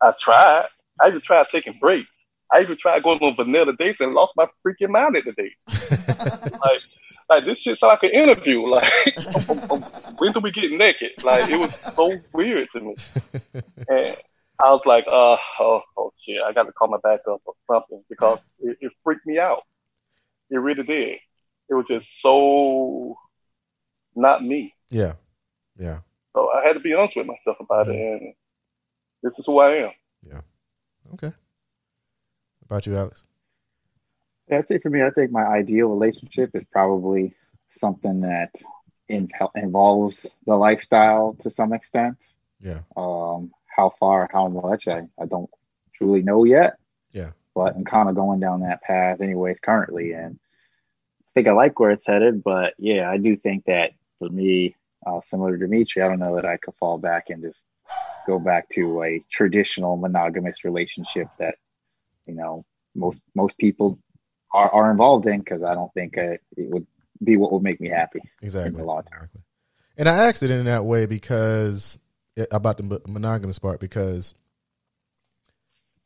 [0.00, 0.66] I tried.
[1.00, 2.08] I even tried taking breaks.
[2.52, 5.54] I even tried going on vanilla dates and lost my freaking mind at the date.
[6.64, 6.80] like,
[7.28, 8.66] like this shit sound like an interview.
[8.66, 8.92] Like,
[10.18, 11.22] when do we get naked?
[11.22, 12.96] Like, it was so weird to me.
[13.88, 14.16] And
[14.62, 18.02] I was like, uh, oh, oh shit, I got to call my backup or something
[18.08, 19.62] because it, it freaked me out.
[20.50, 21.18] It really did.
[21.68, 23.16] It was just so
[24.14, 24.74] not me.
[24.90, 25.14] Yeah.
[25.78, 26.00] Yeah.
[26.34, 28.34] So I had to be honest with myself about it, and
[29.22, 29.90] this is who I am.
[30.26, 30.40] Yeah.
[31.14, 31.28] Okay.
[31.28, 33.24] How about you, Alex?
[34.48, 37.34] Yeah, I'd say for me, I think my ideal relationship is probably
[37.70, 38.50] something that
[39.08, 42.16] in, involves the lifestyle to some extent.
[42.60, 42.80] Yeah.
[42.96, 45.50] Um, how far, how much, I, I don't
[45.94, 46.76] truly know yet.
[47.12, 47.30] Yeah.
[47.54, 50.12] But I'm kind of going down that path, anyways, currently.
[50.12, 50.38] And
[51.20, 52.42] I think I like where it's headed.
[52.42, 56.36] But yeah, I do think that for me, uh, similar to Dimitri, I don't know
[56.36, 57.64] that I could fall back and just
[58.26, 61.56] go back to a traditional monogamous relationship that
[62.26, 62.64] you know
[62.94, 63.98] most most people
[64.52, 66.86] are, are involved in because I don't think uh, it would
[67.22, 68.68] be what would make me happy Exactly.
[68.68, 69.24] in the long term.
[69.24, 69.42] Exactly.
[69.96, 71.98] And I asked it in that way because
[72.50, 74.34] about the monogamous part because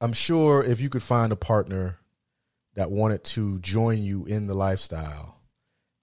[0.01, 1.99] I'm sure if you could find a partner
[2.74, 5.41] that wanted to join you in the lifestyle,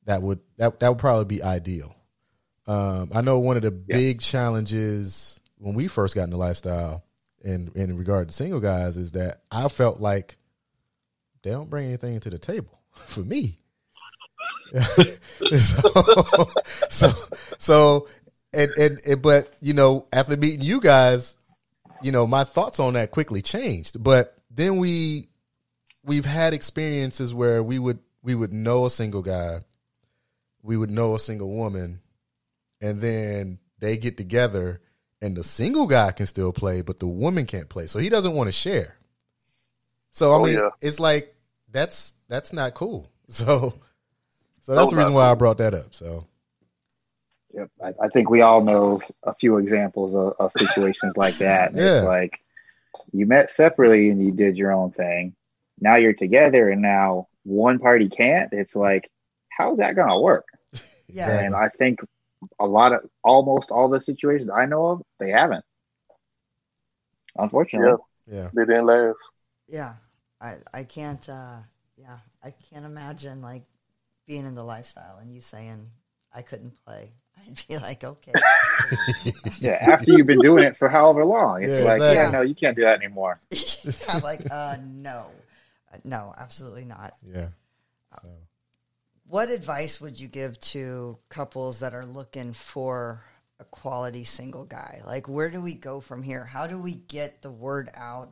[0.06, 1.96] that would that that would probably be ideal.
[2.68, 3.98] Um, I know one of the Yes.
[3.98, 7.04] big challenges when we first got in the lifestyle,
[7.44, 10.38] in in regard to single guys, is that I felt like
[11.44, 13.58] they don't bring anything to the table for me.
[15.58, 16.50] so,
[16.90, 17.12] so,
[17.58, 18.08] so,
[18.54, 21.36] and, and, and, but, you know, after meeting you guys,
[22.02, 24.04] you know, my thoughts on that quickly changed.
[24.04, 25.28] But then we,
[26.04, 29.62] we've had experiences where we would, we would know a single guy,
[30.64, 32.02] we would know a single woman,
[32.82, 34.82] and then they get together
[35.22, 37.86] and the single guy can still play, but the woman can't play.
[37.88, 38.98] So he doesn't want to share.
[40.12, 40.70] So I Oh, mean, yeah.
[40.82, 41.36] it's like
[41.72, 43.10] that's that's not cool.
[43.30, 43.80] So
[44.62, 45.96] so that's No, the reason why I brought that up.
[45.96, 46.26] So
[47.54, 47.70] Yep.
[47.84, 51.74] I, I think we all know a few examples of, of situations like that.
[51.74, 51.98] Yeah.
[51.98, 52.40] It's like
[53.12, 55.36] you met separately and you did your own thing.
[55.80, 58.54] Now you're together and now one party can't.
[58.54, 59.10] It's like,
[59.50, 60.46] how's that going to work?
[61.14, 61.40] Yeah.
[61.40, 62.00] And I think
[62.58, 65.66] a lot of almost all the situations I know of, they haven't.
[67.38, 68.02] Unfortunately.
[68.28, 69.20] Yeah, yeah, they didn't last.
[69.68, 69.96] Yeah.
[70.40, 71.58] I, I can't, uh,
[71.98, 73.64] yeah, I can't imagine like
[74.26, 75.90] being in the lifestyle and you saying
[76.34, 77.12] I couldn't play.
[77.48, 78.34] I'd be like, okay.
[79.60, 79.78] Yeah.
[79.82, 82.16] After you've been doing it for however long, it's Yeah, like, exactly.
[82.16, 83.40] yeah, no, you can't do that anymore.
[83.52, 85.28] yeah, like, uh, no,
[85.94, 87.16] Uh, no, absolutely not.
[87.32, 87.48] yeah.
[89.28, 93.22] What advice would you give to couples that are looking for
[93.60, 95.02] a quality single guy?
[95.06, 96.44] Like, where do we go from here?
[96.44, 98.30] How do we get the word out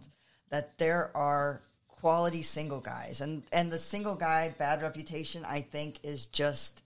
[0.49, 3.21] that there are quality single guys?
[3.21, 6.81] And and the single guy bad reputation, I think, is just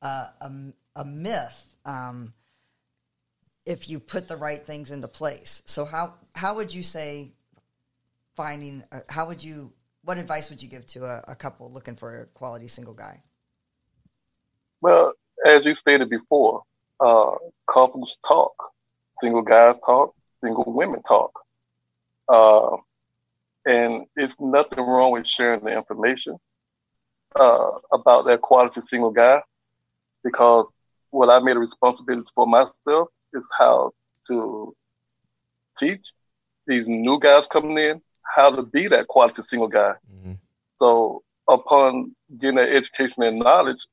[0.00, 0.50] uh, a
[0.96, 1.66] a myth.
[1.84, 2.34] Um,
[3.64, 7.32] if you put the right things into place, so how how would you say
[8.34, 8.84] finding?
[8.90, 9.72] Uh, how would you?
[10.04, 13.22] What advice would you give to a, a couple looking for a quality single guy?
[14.80, 15.12] Well,
[15.46, 16.64] as you stated before,
[16.98, 17.32] uh,
[17.70, 18.52] couples talk,
[19.18, 21.32] single guys talk, single women talk.
[22.28, 22.76] Uh,
[23.64, 26.36] and it's nothing wrong with sharing the information
[27.38, 29.40] uh, about that quality single guy
[30.24, 30.70] because
[31.12, 33.92] what I made a responsibility for myself is how
[34.28, 34.74] to
[35.78, 36.12] teach
[36.66, 38.02] these new guys coming in
[38.36, 39.94] how to be that quality single guy.
[40.12, 40.38] Mhm.
[40.78, 43.86] So upon getting that education and knowledge,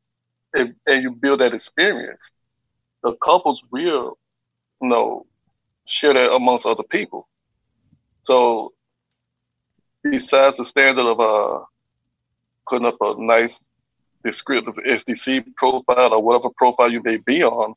[0.53, 2.31] and, and you build that experience,
[3.03, 4.17] the couples will,
[4.81, 5.27] you know,
[5.85, 7.27] share that amongst other people.
[8.23, 8.73] So
[10.03, 11.63] besides the standard of uh,
[12.67, 13.68] putting up a nice
[14.23, 17.73] descriptive SDC profile or whatever profile you may be on,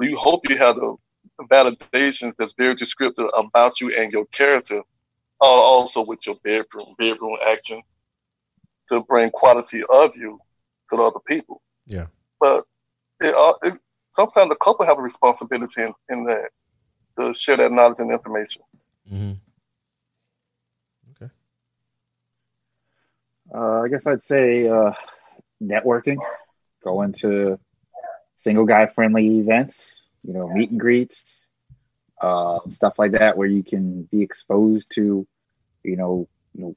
[0.00, 0.96] you hope you have the
[1.50, 4.82] validations that's very descriptive about you and your character,
[5.40, 7.84] are also with your bedroom, bedroom actions
[8.88, 10.40] to bring quality of you
[10.90, 11.62] to the other people.
[11.86, 12.06] Yeah.
[12.40, 12.64] But
[13.20, 13.74] it, uh, it,
[14.12, 16.50] sometimes the couple have a responsibility in, in that
[17.18, 18.62] to share that knowledge and information.
[19.12, 19.32] Mm-hmm.
[23.54, 24.92] Uh, I guess I'd say uh,
[25.62, 26.18] networking,
[26.82, 27.58] going to
[28.36, 31.46] single guy friendly events, you know, meet and greets,
[32.20, 35.26] uh, stuff like that, where you can be exposed to,
[35.82, 36.76] you know, you know,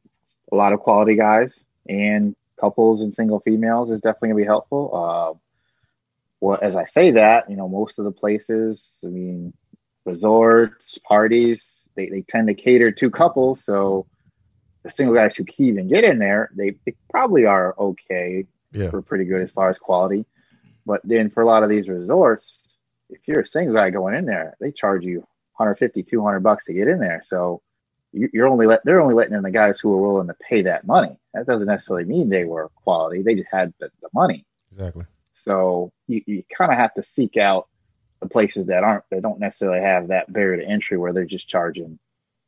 [0.51, 4.91] a lot of quality guys and couples and single females is definitely gonna be helpful.
[4.93, 5.37] Uh,
[6.39, 9.53] well, as I say that, you know, most of the places, I mean,
[10.05, 14.07] resorts, parties, they, they tend to cater to couples, so
[14.83, 18.89] the single guys who even get in there, they, they probably are okay Yeah.
[18.89, 20.25] for pretty good as far as quality.
[20.85, 22.59] But then for a lot of these resorts,
[23.09, 25.19] if you're a single guy going in there, they charge you
[25.57, 27.21] 150, 200 bucks to get in there.
[27.23, 27.61] So
[28.13, 30.63] you, you're only let they're only letting in the guys who are willing to pay
[30.63, 31.17] that money.
[31.33, 33.21] That doesn't necessarily mean they were quality.
[33.21, 34.45] They just had the, the money.
[34.71, 35.05] Exactly.
[35.33, 37.67] So you, you kind of have to seek out
[38.21, 41.47] the places that aren't they don't necessarily have that barrier to entry where they're just
[41.47, 41.99] charging,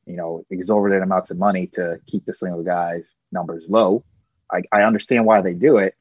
[0.06, 4.04] you know, exorbitant amounts of money to keep the single guys numbers low.
[4.52, 5.96] I, I understand why they do it,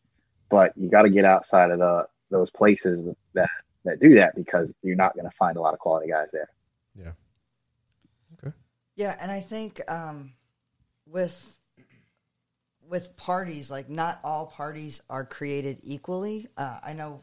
[0.52, 3.00] but you got to get outside of the those places
[3.32, 3.48] that
[3.84, 6.50] that do that because you're not going to find a lot of quality guys there.
[6.94, 7.12] Yeah,
[8.38, 8.54] Okay.
[8.94, 10.34] Yeah, and I think um,
[11.06, 11.58] with
[12.86, 16.48] with parties, like not all parties are created equally.
[16.58, 17.22] Uh, I know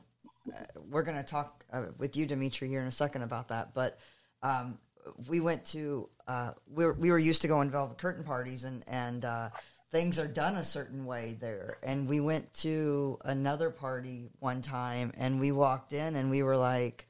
[0.51, 3.75] uh, we're going to talk uh, with you, Dimitri, here in a second about that,
[3.75, 3.99] but
[4.41, 4.79] um,
[5.27, 8.83] we went to uh, we were we were used to going velvet curtain parties, and
[8.87, 9.49] and uh,
[9.91, 11.77] things are done a certain way there.
[11.83, 16.57] And we went to another party one time, and we walked in, and we were
[16.57, 17.07] like,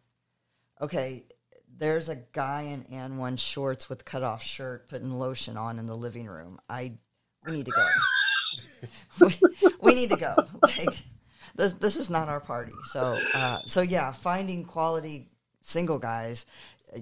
[0.82, 1.26] okay,
[1.78, 5.88] there's a guy in and one shorts with cut off shirt putting lotion on in
[5.88, 6.60] the living room.
[6.70, 6.94] I
[7.46, 7.88] we need to go.
[9.22, 9.34] we,
[9.82, 10.36] we need to go.
[10.62, 10.98] Like
[11.56, 12.74] this this is not our party.
[12.84, 15.30] So uh, so yeah, finding quality
[15.62, 16.46] single guys,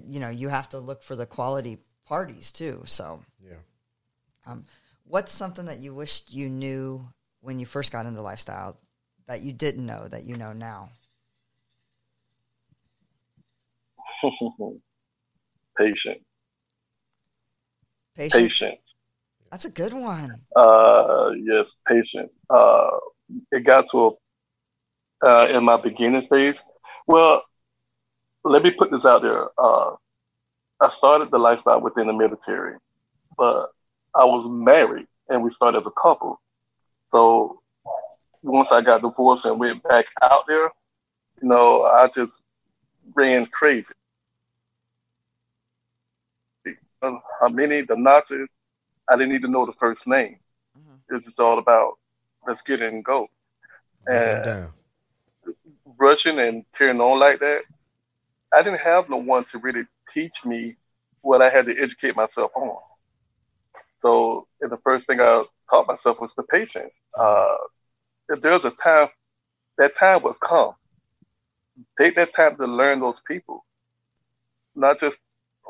[0.06, 2.82] you know, you have to look for the quality parties too.
[2.86, 3.56] So Yeah.
[4.46, 4.64] um,
[5.08, 7.08] what's something that you wished you knew
[7.40, 8.78] when you first got into lifestyle
[9.26, 10.90] that you didn't know that you know now?
[15.78, 16.20] Patient.
[18.16, 18.58] Patience.
[18.58, 18.94] Patience.
[19.50, 20.40] That's a good one.
[20.54, 22.38] Uh, yes, patience.
[22.50, 22.90] Uh,
[23.52, 24.18] it got to
[25.22, 26.62] a, uh, in my beginning phase.
[27.06, 27.42] Well,
[28.44, 29.48] let me put this out there.
[29.56, 29.94] Uh,
[30.80, 32.76] I started the lifestyle within the military,
[33.36, 33.70] but
[34.18, 36.40] I was married and we started as a couple.
[37.10, 37.60] So
[38.42, 40.70] once I got divorced and went back out there,
[41.40, 42.42] you know, I just
[43.14, 43.94] ran crazy.
[47.00, 48.48] How many, the notches,
[49.08, 50.38] I didn't even know the first name.
[50.76, 51.16] Mm-hmm.
[51.16, 51.98] It's just all about
[52.46, 53.28] let's get in and go.
[54.06, 54.72] And down.
[55.96, 57.60] rushing and carrying on like that,
[58.52, 60.74] I didn't have no one to really teach me
[61.20, 62.78] what I had to educate myself on.
[64.00, 67.00] So the first thing I taught myself was the patience.
[67.18, 67.56] Uh,
[68.28, 69.08] if there's a time,
[69.78, 70.72] that time will come.
[71.98, 73.64] Take that time to learn those people,
[74.74, 75.18] not just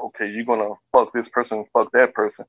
[0.07, 2.47] okay, you're gonna fuck this person, fuck that person.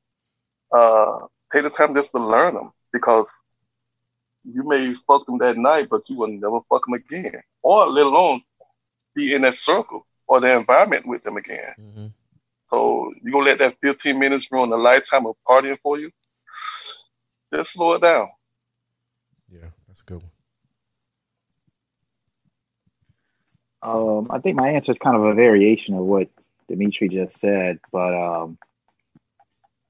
[0.75, 1.19] Uh,
[1.53, 3.41] take the time just to learn them because
[4.43, 8.05] you may fuck them that night, but you will never fuck them again, or let
[8.05, 8.41] alone
[9.15, 11.73] be in that circle or the environment with them again.
[11.77, 12.07] hmm
[12.69, 16.11] So you gonna let that 15 minutes ruin a lifetime of partying for you?
[17.53, 18.29] Just slow it down.
[19.51, 20.31] Yeah, that's a good one.
[23.81, 26.29] Um, I think my answer is kind of a variation of what
[26.67, 28.59] Dimitri just said, but um,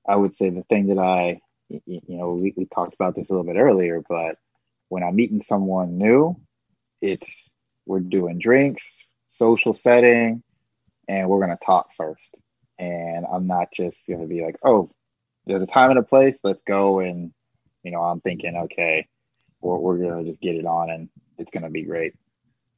[0.07, 3.33] I would say the thing that I, you know, we, we talked about this a
[3.33, 4.37] little bit earlier, but
[4.87, 6.39] when I'm meeting someone new,
[7.01, 7.49] it's
[7.85, 10.43] we're doing drinks, social setting,
[11.09, 12.37] and we're gonna talk first.
[12.79, 14.89] And I'm not just gonna be like, oh,
[15.45, 16.99] there's a time and a place, let's go.
[16.99, 17.33] And
[17.83, 19.07] you know, I'm thinking, okay,
[19.61, 22.13] we're, we're gonna just get it on, and it's gonna be great.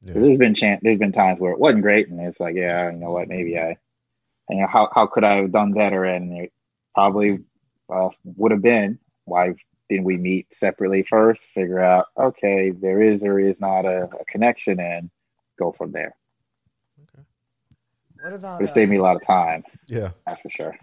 [0.02, 0.14] Yeah.
[0.14, 2.98] There's been chan- there's been times where it wasn't great, and it's like, yeah, you
[2.98, 3.76] know what, maybe I,
[4.50, 6.04] you know, how how could I have done better?
[6.04, 6.52] And it
[6.94, 7.38] probably
[7.92, 9.54] uh, would have been why
[9.88, 11.40] didn't we meet separately first?
[11.54, 15.10] Figure out, okay, there is or is not a, a connection, and
[15.58, 16.16] go from there.
[18.22, 20.10] What about But it uh, saved me a lot of time, Yeah.
[20.26, 20.76] that's for sure.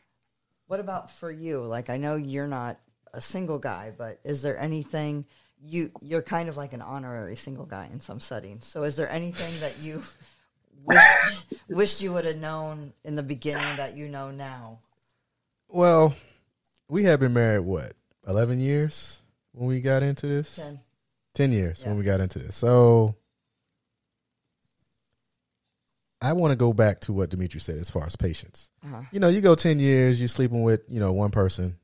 [0.67, 1.61] What about for you?
[1.63, 2.79] Like I know you're not
[3.13, 5.25] a single guy, but is there anything
[5.61, 8.65] you you're kind of like an honorary single guy in some settings.
[8.65, 10.03] So is there anything that you
[10.85, 14.79] wished, wished you would have known in the beginning that you know now?
[15.67, 16.15] Well,
[16.89, 17.93] we have been married what
[18.27, 19.21] eleven years
[19.53, 20.55] when we got into this.
[20.55, 20.79] Ten.
[21.35, 21.89] 10 years Yeah.
[21.89, 22.55] when we got into this.
[22.57, 23.15] So
[26.21, 28.69] I want to go back to what Dimitri said as far as patience.
[28.85, 29.01] Uh-huh.
[29.11, 31.77] You know, you go 10 years, you're sleeping with, you know, one person,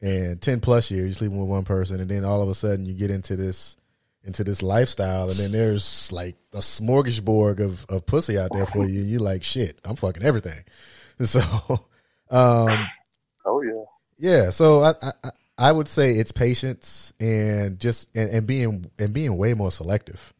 [0.00, 2.86] and 10 plus years, you're sleeping with one person, and then all of a sudden
[2.86, 3.76] you get into this
[4.26, 8.86] into this lifestyle and then there's like a smorgasbord of, of pussy out there for
[8.86, 10.64] you and you're like shit i'm fucking everything
[11.18, 11.42] and so
[12.30, 12.86] um
[13.44, 13.84] Oh yeah.
[14.16, 18.90] yeah, so I, I I- I would say it's patience and just and, and being
[18.98, 20.32] and being way more selective.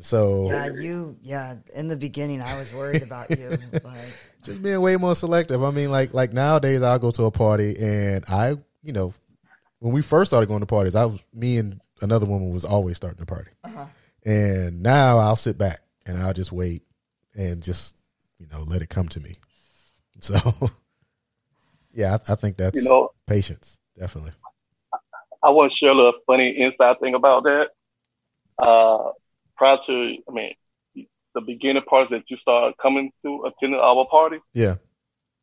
[0.00, 1.16] So Yeah, you.
[1.22, 3.58] Yeah, in the beginning, I was worried about you.
[3.84, 4.12] Like,
[4.44, 5.62] just being way more selective.
[5.62, 9.12] I mean, like like nowadays, I'll go to a party and I, you know,
[9.80, 12.96] when we first started going to parties, I was me and another woman was always
[12.96, 13.86] starting the party, uh-huh.
[14.24, 16.82] and now I'll sit back and I'll just wait
[17.34, 17.96] and just
[18.38, 19.34] you know let it come to me.
[20.20, 20.34] So
[21.94, 24.32] yeah, I, I think that's You know, patience definitely.
[25.44, 27.68] I want to share a little funny inside thing about that.
[28.58, 29.12] Uh,
[29.58, 30.54] prior to, I mean,
[31.34, 34.42] the beginning parties that you start coming to attending our parties.
[34.54, 34.76] Yeah.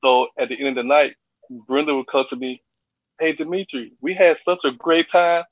[0.03, 1.15] So at the end of the night,
[1.49, 2.61] Brenda would come to me,
[3.19, 5.43] "Hey Dimitri, we had such a great time,"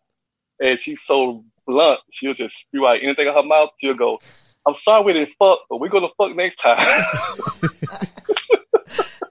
[0.59, 1.99] and she's so blunt.
[2.11, 3.69] She'll just spew out anything in her mouth.
[3.79, 4.19] She'll go,
[4.65, 6.77] "I'm sorry we didn't fuck, but we're gonna fuck next time."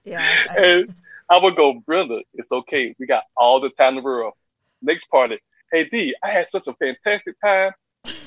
[0.03, 0.19] yeah,
[0.49, 0.95] I, I, and
[1.29, 2.95] I would go, Brenda, it's okay.
[2.99, 4.33] We got all the time in the world.
[4.81, 5.39] Next party.
[5.71, 7.71] Hey D, I had such a fantastic time.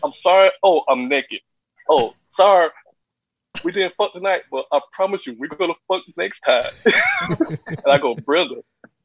[0.03, 0.51] I'm sorry.
[0.63, 1.41] Oh, I'm naked.
[1.89, 2.71] Oh, sorry.
[3.65, 6.65] We didn't fuck tonight, but I promise you, we're gonna fuck next time.
[7.69, 8.57] and I go, brother,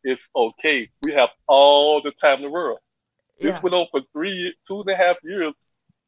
[0.04, 0.90] it's okay.
[1.04, 2.80] We have all the time in the world.
[3.40, 5.54] yeah, This went on for three, ye- two and a half years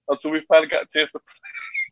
[0.10, 1.20] until we finally got a chance to.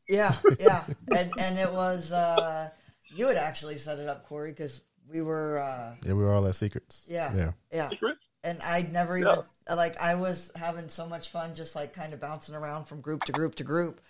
[0.09, 0.83] yeah, yeah,
[1.15, 2.69] and and it was uh,
[3.15, 6.45] you had actually set it up, Corey, because we were uh, Yeah, we were all
[6.47, 7.05] at secrets.
[7.07, 7.33] Yeah.
[7.33, 7.51] Yeah.
[7.71, 8.27] yeah, secrets.
[8.43, 9.37] And I'd never even
[9.75, 13.23] like I was having so much fun, just like kind of bouncing around from group
[13.25, 14.01] to group to group.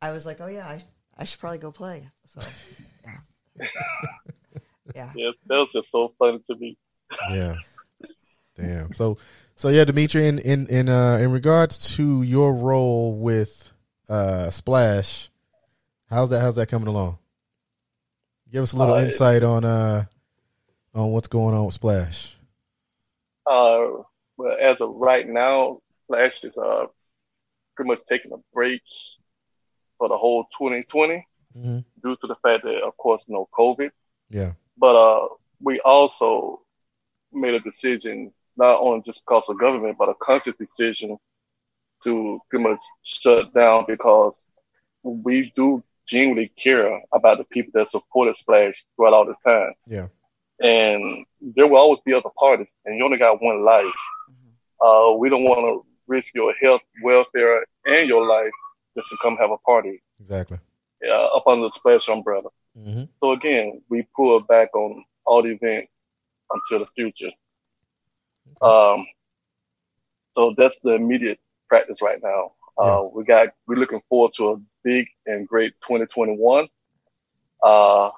[0.00, 0.82] I was like, oh yeah, I
[1.16, 2.08] I should probably go play.
[2.26, 2.40] So
[3.04, 3.66] yeah,
[4.94, 5.12] yeah.
[5.14, 6.76] Yes, that was just so fun to me.
[7.30, 7.56] Yeah.
[8.56, 8.94] Damn.
[8.94, 9.18] So
[9.56, 13.70] so yeah, Dimitri, in in in uh in regards to your role with
[14.08, 15.30] uh Splash,
[16.08, 17.18] how's that how's that coming along?
[18.50, 20.04] Give us a little Uh, insight on uh
[20.94, 22.36] on what's going on with Splash.
[23.46, 24.02] Uh,
[24.36, 26.86] well, as of right now, Splash is uh
[27.76, 28.82] pretty much taking a break
[29.98, 31.26] for the whole 2020
[31.56, 31.78] Mm-hmm.
[32.02, 33.90] due to the fact that, of course, no COVID.
[34.28, 34.54] Yeah.
[34.76, 35.28] But uh,
[35.60, 36.62] we also
[37.32, 41.16] made a decision not only just because of government, but a conscious decision
[42.02, 44.44] to pretty much shut down because
[45.04, 49.74] we do genuinely care about the people that supported Splash throughout all this time.
[49.86, 50.08] Yeah.
[50.64, 53.84] And there will always be other parties, and you only got one life.
[54.80, 58.50] Uh, we don't want to risk your health, welfare, and your life
[58.96, 60.58] just to come have a party Exactly.
[61.06, 62.48] uh, up under the Splash umbrella.
[62.78, 63.04] Mm-hmm.
[63.20, 66.02] So again, we pull back on all the events
[66.50, 67.30] until the future.
[68.62, 69.06] Um,
[70.34, 71.38] so that's the immediate
[71.68, 72.52] practice right now.
[72.76, 76.66] Uh, we got we're looking forward to a big and great 2021,
[77.62, 78.10] uh,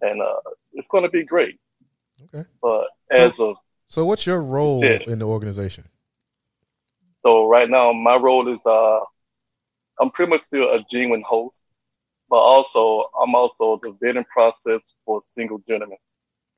[0.00, 0.34] and uh,
[0.72, 1.60] it's going to be great.
[2.24, 2.44] Okay.
[2.62, 3.56] But as of
[3.88, 4.98] So what's your role Yeah.
[5.06, 5.84] in the organization?
[7.24, 8.98] so right now, my role is uh,
[10.00, 11.62] I'm pretty much still a genuine host,
[12.28, 15.98] but also I'm also the vetting process for single gentlemen.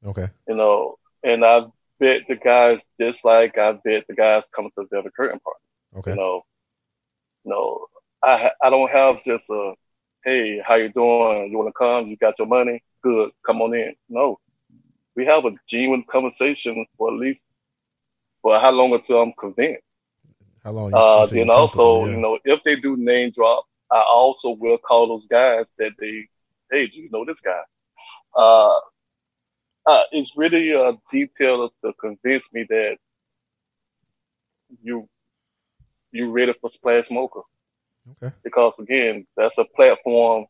[0.07, 0.29] Okay.
[0.49, 1.63] you know, and I
[1.99, 5.61] bet the guys just like I bet the guys coming to the Velvet Curtain party.
[5.99, 6.11] Okay.
[6.13, 6.43] You know,
[7.45, 7.87] you know,
[8.23, 9.75] I I don't have just a
[10.25, 11.51] hey, how you doing?
[11.51, 12.07] You want to come?
[12.09, 12.83] You got your money?
[13.03, 13.95] Good, come on in.
[14.09, 14.39] No,
[15.17, 17.53] we have a genuine conversation for at least
[18.43, 19.83] for how long until I'm convinced.
[20.63, 22.13] How long you Uh, then also, yeah.
[22.13, 26.29] you know, if they do name drop, I also will call those guys that they,
[26.71, 27.63] hey, do you know this guy?
[28.35, 28.75] Uh,
[29.87, 32.97] uh, it's really a detail to convince me that
[34.83, 35.09] you
[36.11, 37.41] you ready for Splash Mocha.
[38.11, 38.35] Okay.
[38.43, 40.47] because again, that's a platform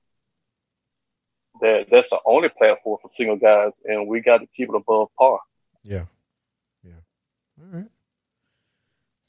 [1.60, 5.08] that that's the only platform for single guys, and we got to keep it above
[5.18, 5.38] par.
[5.82, 6.04] Yeah.
[6.82, 6.92] Yeah.
[7.60, 7.86] All right.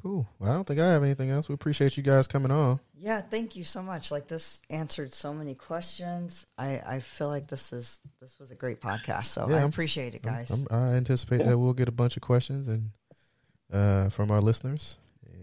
[0.02, 0.27] Cool.
[0.38, 1.49] Well, I don't think I have anything else.
[1.49, 2.80] We appreciate you guys coming on.
[2.95, 4.11] Yeah, thank you so much.
[4.11, 6.45] Like this answered so many questions.
[6.60, 9.26] I, I feel like this is this was a great podcast.
[9.26, 10.52] So Yeah, I I'm- appreciate it, guys.
[10.52, 12.91] I'm, I anticipate that we'll get a bunch of questions and
[13.73, 14.97] uh, from our listeners,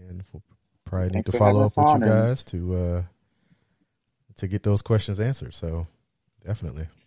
[0.09, 0.41] and we'll
[0.85, 3.01] probably need Thanks to follow up with you on, and- guys to uh,
[4.37, 5.53] to get those questions answered.
[5.53, 5.87] So
[6.45, 6.87] Definitely.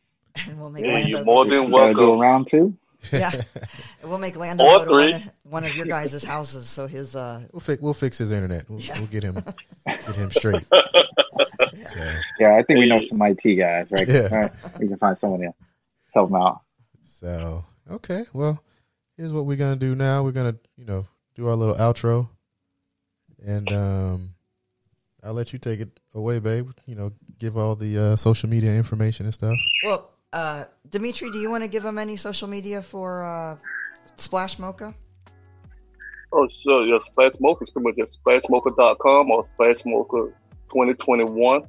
[0.48, 2.20] And we'll make Yeah, Lando you're more than You gotta do a welcome.
[2.20, 2.74] round two.
[3.10, 3.30] yeah,
[4.04, 5.14] we'll make Lando Or go to one three.
[5.14, 6.68] of, one of your guys' houses.
[6.68, 8.68] So his uh, We'll fix we'll fix his internet.
[8.68, 8.98] We'll, Yeah.
[8.98, 9.36] we'll get him
[9.86, 10.66] get him straight.
[10.70, 14.06] So, Yeah, I think we know some IT guys, right?
[14.06, 14.28] Yeah.
[14.30, 15.54] All right, We can find someone to
[16.12, 16.60] help them out.
[17.02, 18.24] so okay.
[18.34, 18.62] Well,
[19.16, 20.22] here's what we're gonna do now.
[20.22, 22.28] We're gonna you know do our little outro,
[23.42, 24.30] and um,
[25.24, 26.68] I'll let you take it away, babe.
[26.86, 29.56] You know, give all the uh, social media information and stuff.
[29.84, 33.56] well, uh, Dimitri, do you want to give them any social media for uh,
[34.16, 34.94] Splash Mocha?
[36.32, 36.84] Oh, sure.
[36.86, 40.28] Yeah, Splash Mocha is pretty much just splashmocha.com or Splash Mocha
[40.68, 41.62] 2021.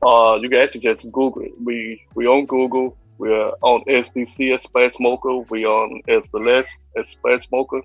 [0.00, 1.52] Uh, you can actually just Google it.
[1.62, 2.96] We we on Google.
[3.18, 5.38] We're on SDC as Splash Mocha.
[5.50, 7.80] We on as Celeste as Splash Mocha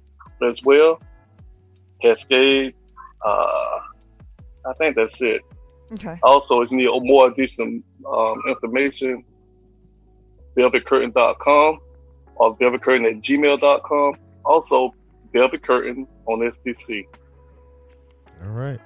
[0.48, 1.00] as well.
[2.02, 2.76] Cascade.
[3.26, 3.80] Uh,
[4.66, 5.42] I think that's it.
[5.92, 6.18] Okay.
[6.24, 7.82] Also, if you need more additional
[8.12, 9.24] um, information,
[10.58, 11.80] velvetcurtain.com
[12.36, 14.16] or velvetcurtain at gmail.com.
[14.46, 14.94] Also,
[15.34, 17.06] Velvet Curtain on SDC.
[18.44, 18.80] All right.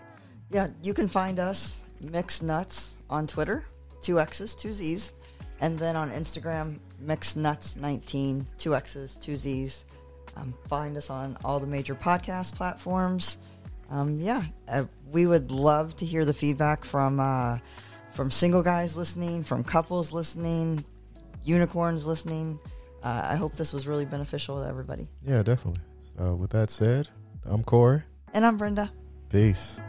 [0.50, 3.66] Yeah, you can find us Mixed Nuts on Twitter,
[4.02, 5.14] two X's, two Z's,
[5.60, 9.86] and then on Instagram, Mixed Nuts 19, two X's, two Z's.
[10.38, 13.40] Um, find us on all the major podcast platforms.
[13.90, 17.60] Um, yeah, uh, we would love to hear the feedback from uh,
[18.12, 20.84] from single guys listening, from couples listening,
[21.44, 22.60] unicorns listening.
[23.04, 25.08] Uh, I hope this was really beneficial to everybody.
[25.26, 25.84] Yeah, definitely.
[26.18, 27.08] So with that said,
[27.46, 28.04] I'm Corey.
[28.34, 28.92] And I'm Brenda.
[29.30, 29.80] Peace.